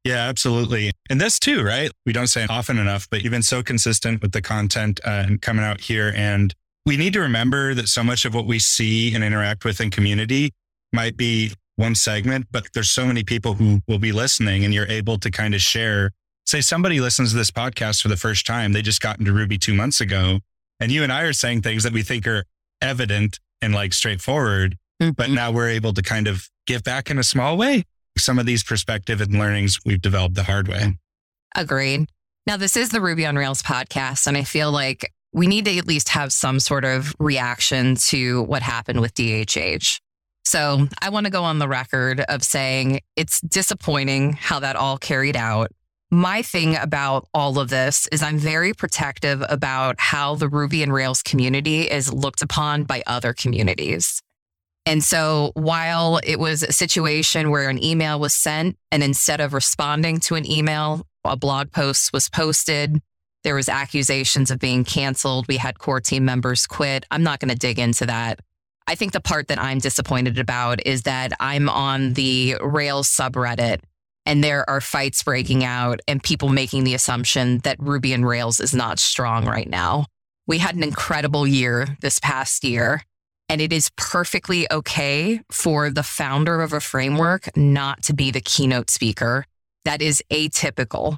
Yeah, 0.04 0.28
absolutely. 0.28 0.92
And 1.10 1.20
this 1.20 1.40
too, 1.40 1.64
right? 1.64 1.92
We 2.06 2.14
don't 2.14 2.28
say 2.28 2.46
often 2.50 2.78
enough, 2.78 3.08
but 3.10 3.24
you've 3.24 3.32
been 3.32 3.42
so 3.44 3.64
consistent 3.64 4.22
with 4.22 4.32
the 4.32 4.42
content 4.42 5.00
uh, 5.06 5.24
and 5.28 5.42
coming 5.42 5.64
out 5.64 5.82
here 5.82 6.14
and 6.16 6.54
we 6.86 6.98
need 6.98 7.14
to 7.14 7.22
remember 7.22 7.74
that 7.76 7.88
so 7.88 8.04
much 8.04 8.26
of 8.26 8.34
what 8.34 8.48
we 8.48 8.58
see 8.58 9.14
and 9.14 9.24
interact 9.24 9.66
with 9.66 9.80
in 9.80 9.92
community 9.92 10.52
might 10.92 11.16
be 11.16 11.52
one 11.76 11.96
segment, 11.96 12.48
but 12.52 12.68
there's 12.74 12.90
so 12.90 13.06
many 13.06 13.24
people 13.24 13.54
who 13.54 13.82
will 13.88 14.00
be 14.00 14.12
listening 14.12 14.66
and 14.66 14.74
you're 14.74 14.88
able 14.88 15.18
to 15.20 15.30
kind 15.30 15.54
of 15.54 15.62
share. 15.62 16.12
Say 16.46 16.62
somebody 16.62 17.00
listens 17.00 17.32
to 17.32 17.38
this 17.38 17.52
podcast 17.52 18.02
for 18.02 18.08
the 18.08 18.18
first 18.18 18.46
time, 18.46 18.74
they 18.74 18.82
just 18.82 19.00
got 19.00 19.20
into 19.20 19.32
Ruby 19.32 19.58
two 19.58 19.74
months 19.74 20.02
ago, 20.02 20.40
and 20.80 20.92
you 20.92 21.04
and 21.04 21.12
I 21.12 21.22
are 21.22 21.34
saying 21.34 21.62
things 21.62 21.84
that 21.84 21.94
we 21.94 22.02
think 22.02 22.28
are 22.28 22.46
evident 22.82 23.40
and 23.62 23.74
like 23.74 23.94
straightforward, 23.94 24.78
but 25.18 25.30
now 25.30 25.52
we're 25.52 25.70
able 25.70 25.94
to 25.94 26.02
kind 26.02 26.28
of 26.28 26.48
give 26.68 26.84
back 26.84 27.10
in 27.10 27.18
a 27.18 27.24
small 27.24 27.58
way 27.58 27.84
some 28.18 28.38
of 28.38 28.46
these 28.46 28.64
perspective 28.64 29.22
and 29.22 29.34
learnings 29.34 29.80
we've 29.86 30.02
developed 30.02 30.36
the 30.36 30.44
hard 30.44 30.68
way. 30.68 30.98
Agreed. 31.56 32.08
Now, 32.48 32.58
this 32.58 32.76
is 32.76 32.90
the 32.90 33.02
Ruby 33.02 33.26
on 33.26 33.36
Rails 33.36 33.62
podcast, 33.62 34.28
and 34.28 34.36
I 34.36 34.44
feel 34.44 34.72
like 34.72 35.12
we 35.34 35.48
need 35.48 35.66
to 35.66 35.78
at 35.78 35.88
least 35.88 36.10
have 36.10 36.34
some 36.34 36.60
sort 36.60 36.86
of 36.86 37.16
reaction 37.20 37.96
to 38.08 38.44
what 38.44 38.62
happened 38.62 39.00
with 39.00 39.14
DHH. 39.14 40.00
So 40.44 40.88
I 41.02 41.10
want 41.10 41.26
to 41.26 41.32
go 41.32 41.44
on 41.44 41.60
the 41.60 41.68
record 41.68 42.20
of 42.22 42.44
saying 42.44 43.02
it's 43.16 43.40
disappointing 43.42 44.34
how 44.34 44.60
that 44.60 44.76
all 44.76 44.98
carried 44.98 45.38
out. 45.38 45.72
My 46.10 46.42
thing 46.42 46.76
about 46.76 47.28
all 47.34 47.60
of 47.60 47.70
this 47.70 48.08
is 48.12 48.22
I'm 48.22 48.38
very 48.38 48.74
protective 48.74 49.44
about 49.48 49.96
how 50.00 50.36
the 50.36 50.50
Ruby 50.50 50.84
and 50.84 50.92
Rails 50.92 51.22
community 51.22 51.84
is 51.84 52.12
looked 52.12 52.42
upon 52.42 52.84
by 52.84 53.04
other 53.08 53.34
communities. 53.34 54.22
And 54.86 55.04
so 55.04 55.52
while 55.54 56.20
it 56.24 56.40
was 56.40 56.64
a 56.64 56.72
situation 56.72 57.52
where 57.52 57.70
an 57.70 57.84
email 57.84 58.20
was 58.20 58.34
sent 58.34 58.78
and 58.92 59.04
instead 59.04 59.40
of 59.40 59.54
responding 59.54 60.20
to 60.22 60.36
an 60.36 60.50
email, 60.50 61.06
a 61.24 61.38
blog 61.38 61.72
post 61.72 62.12
was 62.14 62.30
posted, 62.30 63.00
there 63.44 63.56
was 63.56 63.70
accusations 63.70 64.52
of 64.52 64.60
being 64.60 64.84
canceled. 64.84 65.48
We 65.48 65.58
had 65.58 65.80
core 65.80 66.02
team 66.02 66.26
members 66.26 66.68
quit. 66.68 67.06
I'm 67.12 67.24
not 67.24 67.40
going 67.40 67.50
to 67.50 67.56
dig 67.56 67.80
into 67.80 68.06
that. 68.08 68.40
I 68.88 68.96
think 68.96 69.14
the 69.14 69.22
part 69.22 69.48
that 69.48 69.60
I'm 69.60 69.78
disappointed 69.78 70.40
about 70.40 70.86
is 70.86 71.04
that 71.04 71.32
I'm 71.40 71.70
on 71.70 72.14
the 72.14 72.58
Rails 72.62 73.08
subreddit 73.08 73.82
and 74.26 74.44
there 74.44 74.70
are 74.70 74.82
fights 74.82 75.24
breaking 75.24 75.64
out 75.64 76.00
and 76.08 76.22
people 76.22 76.50
making 76.50 76.84
the 76.84 76.94
assumption 76.94 77.60
that 77.60 77.78
Ruby 77.80 78.14
and 78.14 78.28
Rails 78.28 78.60
is 78.60 78.74
not 78.74 79.00
strong 79.00 79.46
right 79.46 79.70
now. 79.70 80.06
We 80.48 80.58
had 80.58 80.76
an 80.76 80.84
incredible 80.84 81.48
year 81.48 81.98
this 82.02 82.20
past 82.20 82.64
year, 82.64 83.04
and 83.52 83.60
it 83.60 83.74
is 83.74 83.92
perfectly 83.98 84.66
okay 84.72 85.42
for 85.52 85.90
the 85.90 86.04
founder 86.04 86.62
of 86.62 86.72
a 86.72 86.80
framework 86.80 87.50
not 87.58 88.02
to 88.04 88.14
be 88.14 88.32
the 88.32 88.40
keynote 88.40 88.90
speaker. 88.90 89.46
That 89.84 90.02
is 90.02 90.24
atypical. 90.32 91.18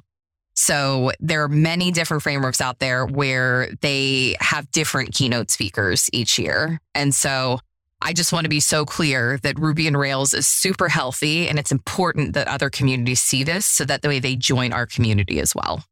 So 0.56 1.12
there 1.20 1.44
are 1.44 1.48
many 1.48 1.92
different 1.92 2.24
frameworks 2.24 2.60
out 2.60 2.80
there 2.80 3.06
where 3.06 3.68
they 3.82 4.34
have 4.40 4.68
different 4.72 5.14
keynote 5.14 5.52
speakers 5.52 6.10
each 6.12 6.36
year. 6.36 6.80
And 6.92 7.14
so 7.14 7.60
I 8.02 8.12
just 8.12 8.32
want 8.32 8.46
to 8.46 8.50
be 8.50 8.58
so 8.58 8.84
clear 8.84 9.38
that 9.44 9.56
Ruby 9.56 9.86
and 9.86 9.96
Rails 9.96 10.34
is 10.34 10.48
super 10.48 10.88
healthy 10.88 11.48
and 11.48 11.56
it's 11.56 11.70
important 11.70 12.34
that 12.34 12.48
other 12.48 12.68
communities 12.68 13.20
see 13.20 13.44
this 13.44 13.64
so 13.64 13.84
that 13.84 14.02
the 14.02 14.08
way 14.08 14.18
they 14.18 14.34
join 14.34 14.72
our 14.72 14.86
community 14.86 15.38
as 15.38 15.54
well. 15.54 15.84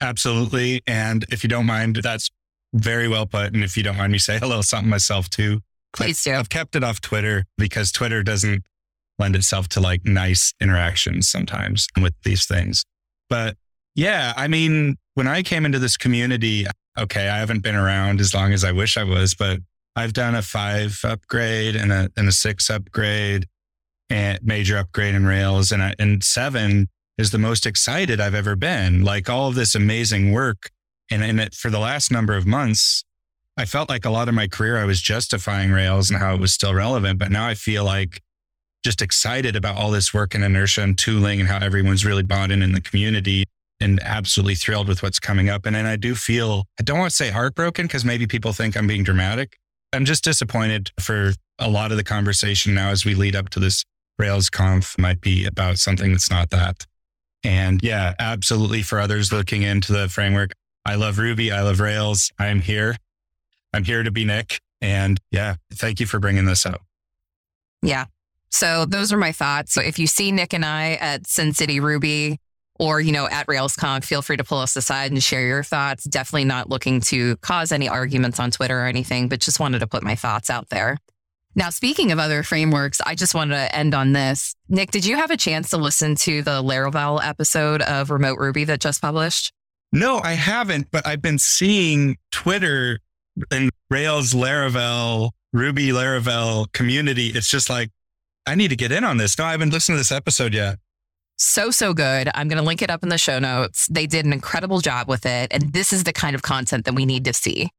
Absolutely. 0.00 0.82
And 0.88 1.24
if 1.30 1.44
you 1.44 1.48
don't 1.48 1.66
mind, 1.66 2.00
that's 2.02 2.30
very 2.74 3.06
well 3.06 3.26
put. 3.26 3.54
And 3.54 3.62
if 3.62 3.76
you 3.76 3.84
don't 3.84 3.96
mind 3.96 4.10
me 4.10 4.18
say 4.18 4.38
a 4.38 4.44
little 4.44 4.64
something 4.64 4.90
myself 4.90 5.30
too. 5.30 5.60
Please 5.94 6.22
do. 6.22 6.34
I've 6.34 6.48
kept 6.48 6.76
it 6.76 6.84
off 6.84 7.00
Twitter 7.00 7.44
because 7.56 7.92
Twitter 7.92 8.22
doesn't 8.22 8.64
lend 9.18 9.34
itself 9.34 9.68
to 9.68 9.80
like 9.80 10.04
nice 10.04 10.54
interactions 10.60 11.28
sometimes 11.28 11.88
with 12.00 12.14
these 12.24 12.46
things. 12.46 12.84
But 13.28 13.56
yeah, 13.94 14.32
I 14.36 14.48
mean, 14.48 14.96
when 15.14 15.26
I 15.26 15.42
came 15.42 15.66
into 15.66 15.78
this 15.78 15.96
community, 15.96 16.66
okay, 16.96 17.28
I 17.28 17.38
haven't 17.38 17.62
been 17.62 17.74
around 17.74 18.20
as 18.20 18.34
long 18.34 18.52
as 18.52 18.64
I 18.64 18.72
wish 18.72 18.96
I 18.96 19.04
was, 19.04 19.34
but 19.34 19.58
I've 19.96 20.12
done 20.12 20.34
a 20.34 20.42
five 20.42 21.00
upgrade 21.04 21.74
and 21.74 21.90
a, 21.90 22.10
and 22.16 22.28
a 22.28 22.32
six 22.32 22.70
upgrade 22.70 23.46
and 24.10 24.38
major 24.42 24.78
upgrade 24.78 25.14
in 25.14 25.26
Rails. 25.26 25.72
And, 25.72 25.82
I, 25.82 25.94
and 25.98 26.22
seven 26.22 26.88
is 27.18 27.32
the 27.32 27.38
most 27.38 27.66
excited 27.66 28.20
I've 28.20 28.34
ever 28.34 28.54
been. 28.54 29.02
Like 29.02 29.28
all 29.28 29.48
of 29.48 29.56
this 29.56 29.74
amazing 29.74 30.32
work. 30.32 30.70
And 31.10 31.24
in 31.24 31.40
it 31.40 31.54
for 31.54 31.70
the 31.70 31.78
last 31.78 32.12
number 32.12 32.36
of 32.36 32.46
months, 32.46 33.02
I 33.58 33.64
felt 33.64 33.88
like 33.88 34.04
a 34.04 34.10
lot 34.10 34.28
of 34.28 34.34
my 34.34 34.46
career, 34.46 34.78
I 34.78 34.84
was 34.84 35.02
justifying 35.02 35.72
Rails 35.72 36.10
and 36.10 36.20
how 36.20 36.32
it 36.32 36.40
was 36.40 36.54
still 36.54 36.72
relevant. 36.72 37.18
But 37.18 37.32
now 37.32 37.44
I 37.44 37.54
feel 37.54 37.84
like 37.84 38.22
just 38.84 39.02
excited 39.02 39.56
about 39.56 39.76
all 39.76 39.90
this 39.90 40.14
work 40.14 40.36
and 40.36 40.44
inertia 40.44 40.82
and 40.82 40.96
tooling 40.96 41.40
and 41.40 41.48
how 41.48 41.58
everyone's 41.58 42.04
really 42.04 42.22
bought 42.22 42.52
in 42.52 42.62
in 42.62 42.70
the 42.70 42.80
community 42.80 43.42
and 43.80 43.98
absolutely 44.04 44.54
thrilled 44.54 44.86
with 44.86 45.02
what's 45.02 45.18
coming 45.18 45.48
up. 45.48 45.66
And 45.66 45.74
then 45.74 45.86
I 45.86 45.96
do 45.96 46.14
feel, 46.14 46.66
I 46.78 46.84
don't 46.84 47.00
want 47.00 47.10
to 47.10 47.16
say 47.16 47.30
heartbroken 47.30 47.86
because 47.86 48.04
maybe 48.04 48.28
people 48.28 48.52
think 48.52 48.76
I'm 48.76 48.86
being 48.86 49.02
dramatic. 49.02 49.56
I'm 49.92 50.04
just 50.04 50.22
disappointed 50.22 50.92
for 51.00 51.32
a 51.58 51.68
lot 51.68 51.90
of 51.90 51.96
the 51.96 52.04
conversation 52.04 52.74
now 52.74 52.90
as 52.90 53.04
we 53.04 53.16
lead 53.16 53.34
up 53.34 53.48
to 53.50 53.60
this 53.60 53.82
Rails 54.20 54.50
conf 54.50 54.96
might 54.98 55.20
be 55.20 55.46
about 55.46 55.78
something 55.78 56.12
that's 56.12 56.30
not 56.30 56.50
that. 56.50 56.86
And 57.42 57.80
yeah, 57.82 58.14
absolutely 58.20 58.82
for 58.82 59.00
others 59.00 59.32
looking 59.32 59.62
into 59.62 59.92
the 59.92 60.08
framework. 60.08 60.52
I 60.86 60.94
love 60.94 61.18
Ruby. 61.18 61.50
I 61.50 61.62
love 61.62 61.80
Rails. 61.80 62.30
I'm 62.38 62.60
here. 62.60 62.96
I'm 63.72 63.84
here 63.84 64.02
to 64.02 64.10
be 64.10 64.24
Nick. 64.24 64.60
And 64.80 65.20
yeah, 65.30 65.56
thank 65.72 66.00
you 66.00 66.06
for 66.06 66.18
bringing 66.18 66.44
this 66.44 66.64
up. 66.64 66.82
Yeah. 67.82 68.06
So 68.50 68.84
those 68.86 69.12
are 69.12 69.18
my 69.18 69.32
thoughts. 69.32 69.72
So 69.72 69.80
if 69.80 69.98
you 69.98 70.06
see 70.06 70.32
Nick 70.32 70.52
and 70.52 70.64
I 70.64 70.92
at 70.94 71.26
Sin 71.26 71.52
City 71.52 71.80
Ruby 71.80 72.38
or, 72.78 73.00
you 73.00 73.12
know, 73.12 73.28
at 73.28 73.46
RailsConf, 73.46 74.04
feel 74.04 74.22
free 74.22 74.36
to 74.36 74.44
pull 74.44 74.58
us 74.58 74.76
aside 74.76 75.10
and 75.10 75.22
share 75.22 75.46
your 75.46 75.62
thoughts. 75.62 76.04
Definitely 76.04 76.44
not 76.44 76.68
looking 76.68 77.00
to 77.02 77.36
cause 77.38 77.72
any 77.72 77.88
arguments 77.88 78.40
on 78.40 78.50
Twitter 78.50 78.80
or 78.80 78.86
anything, 78.86 79.28
but 79.28 79.40
just 79.40 79.60
wanted 79.60 79.80
to 79.80 79.86
put 79.86 80.02
my 80.02 80.14
thoughts 80.14 80.48
out 80.48 80.68
there. 80.70 80.96
Now, 81.54 81.70
speaking 81.70 82.12
of 82.12 82.20
other 82.20 82.42
frameworks, 82.44 83.00
I 83.04 83.16
just 83.16 83.34
wanted 83.34 83.56
to 83.56 83.74
end 83.74 83.94
on 83.94 84.12
this. 84.12 84.54
Nick, 84.68 84.92
did 84.92 85.04
you 85.04 85.16
have 85.16 85.32
a 85.32 85.36
chance 85.36 85.70
to 85.70 85.76
listen 85.76 86.14
to 86.16 86.40
the 86.42 86.62
Laravel 86.62 87.20
episode 87.22 87.82
of 87.82 88.10
Remote 88.10 88.38
Ruby 88.38 88.64
that 88.64 88.80
just 88.80 89.02
published? 89.02 89.52
No, 89.92 90.20
I 90.22 90.34
haven't, 90.34 90.90
but 90.90 91.06
I've 91.06 91.22
been 91.22 91.38
seeing 91.38 92.16
Twitter 92.30 93.00
and 93.50 93.70
Rails 93.90 94.34
Laravel, 94.34 95.30
Ruby 95.52 95.88
Laravel 95.88 96.70
community. 96.72 97.28
It's 97.28 97.48
just 97.48 97.70
like, 97.70 97.90
I 98.46 98.54
need 98.54 98.68
to 98.68 98.76
get 98.76 98.92
in 98.92 99.04
on 99.04 99.16
this. 99.16 99.38
No, 99.38 99.44
I 99.44 99.52
haven't 99.52 99.72
listened 99.72 99.94
to 99.94 100.00
this 100.00 100.12
episode 100.12 100.54
yet. 100.54 100.78
So, 101.36 101.70
so 101.70 101.94
good. 101.94 102.28
I'm 102.34 102.48
going 102.48 102.60
to 102.60 102.66
link 102.66 102.82
it 102.82 102.90
up 102.90 103.02
in 103.02 103.10
the 103.10 103.18
show 103.18 103.38
notes. 103.38 103.86
They 103.88 104.06
did 104.06 104.24
an 104.24 104.32
incredible 104.32 104.80
job 104.80 105.08
with 105.08 105.24
it. 105.24 105.52
And 105.52 105.72
this 105.72 105.92
is 105.92 106.04
the 106.04 106.12
kind 106.12 106.34
of 106.34 106.42
content 106.42 106.84
that 106.86 106.94
we 106.94 107.06
need 107.06 107.24
to 107.26 107.32
see 107.32 107.70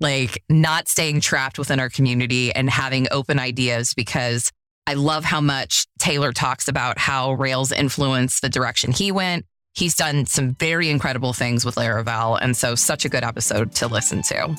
like 0.00 0.42
not 0.48 0.88
staying 0.88 1.20
trapped 1.20 1.58
within 1.58 1.80
our 1.80 1.88
community 1.88 2.54
and 2.54 2.68
having 2.68 3.06
open 3.10 3.38
ideas 3.38 3.94
because 3.94 4.52
I 4.86 4.94
love 4.94 5.24
how 5.24 5.40
much 5.40 5.86
Taylor 5.98 6.32
talks 6.32 6.68
about 6.68 6.98
how 6.98 7.32
Rails 7.32 7.72
influenced 7.72 8.42
the 8.42 8.48
direction 8.48 8.92
he 8.92 9.10
went. 9.10 9.46
He's 9.74 9.96
done 9.96 10.26
some 10.26 10.54
very 10.54 10.90
incredible 10.90 11.32
things 11.32 11.64
with 11.64 11.74
Laravel. 11.74 12.38
And 12.40 12.56
so, 12.56 12.74
such 12.74 13.04
a 13.04 13.08
good 13.08 13.24
episode 13.24 13.72
to 13.72 13.88
listen 13.88 14.22
to. 14.22 14.56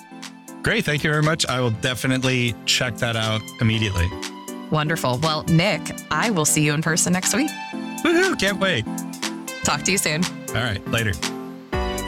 Great. 0.64 0.86
Thank 0.86 1.04
you 1.04 1.10
very 1.10 1.24
much. 1.24 1.46
I 1.48 1.62
will 1.62 1.72
definitely 1.72 2.56
check 2.66 2.98
that 2.98 3.16
out 3.16 3.42
immediately. 3.62 4.10
Wonderful. 4.72 5.20
Well, 5.24 5.44
Nick, 5.44 5.82
I 6.12 6.30
will 6.30 6.46
see 6.46 6.64
you 6.66 6.74
in 6.74 6.82
person 6.82 7.14
next 7.14 7.34
week. 7.34 7.50
Woohoo. 8.04 8.38
Can't 8.40 8.60
wait. 8.60 8.86
Talk 9.64 9.84
to 9.84 9.92
you 9.92 9.98
soon. 9.98 10.24
All 10.50 10.56
right. 10.56 10.86
Later. 10.90 11.14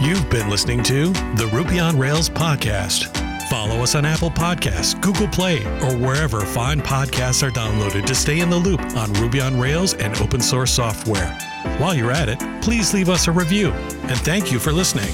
You've 0.02 0.30
been 0.30 0.50
listening 0.50 0.82
to 0.84 1.08
the 1.36 1.50
Ruby 1.54 1.80
on 1.80 1.98
Rails 1.98 2.30
podcast. 2.30 3.16
Follow 3.50 3.82
us 3.82 3.96
on 3.96 4.06
Apple 4.06 4.30
Podcasts, 4.30 5.00
Google 5.02 5.28
Play, 5.28 5.64
or 5.82 5.96
wherever 5.98 6.42
fine 6.42 6.80
podcasts 6.80 7.42
are 7.42 7.50
downloaded 7.50 8.06
to 8.06 8.14
stay 8.14 8.42
in 8.42 8.50
the 8.50 8.58
loop 8.58 8.80
on 8.96 9.12
Ruby 9.14 9.42
on 9.42 9.60
Rails 9.60 9.96
and 9.96 10.16
open 10.22 10.40
source 10.40 10.72
software. 10.72 11.36
While 11.80 11.96
you're 11.96 12.12
at 12.12 12.30
it, 12.30 12.40
please 12.62 12.94
leave 12.94 13.10
us 13.10 13.28
a 13.28 13.32
review. 13.32 13.72
And 13.72 14.18
thank 14.20 14.52
you 14.52 14.60
for 14.60 14.72
listening. 14.72 15.12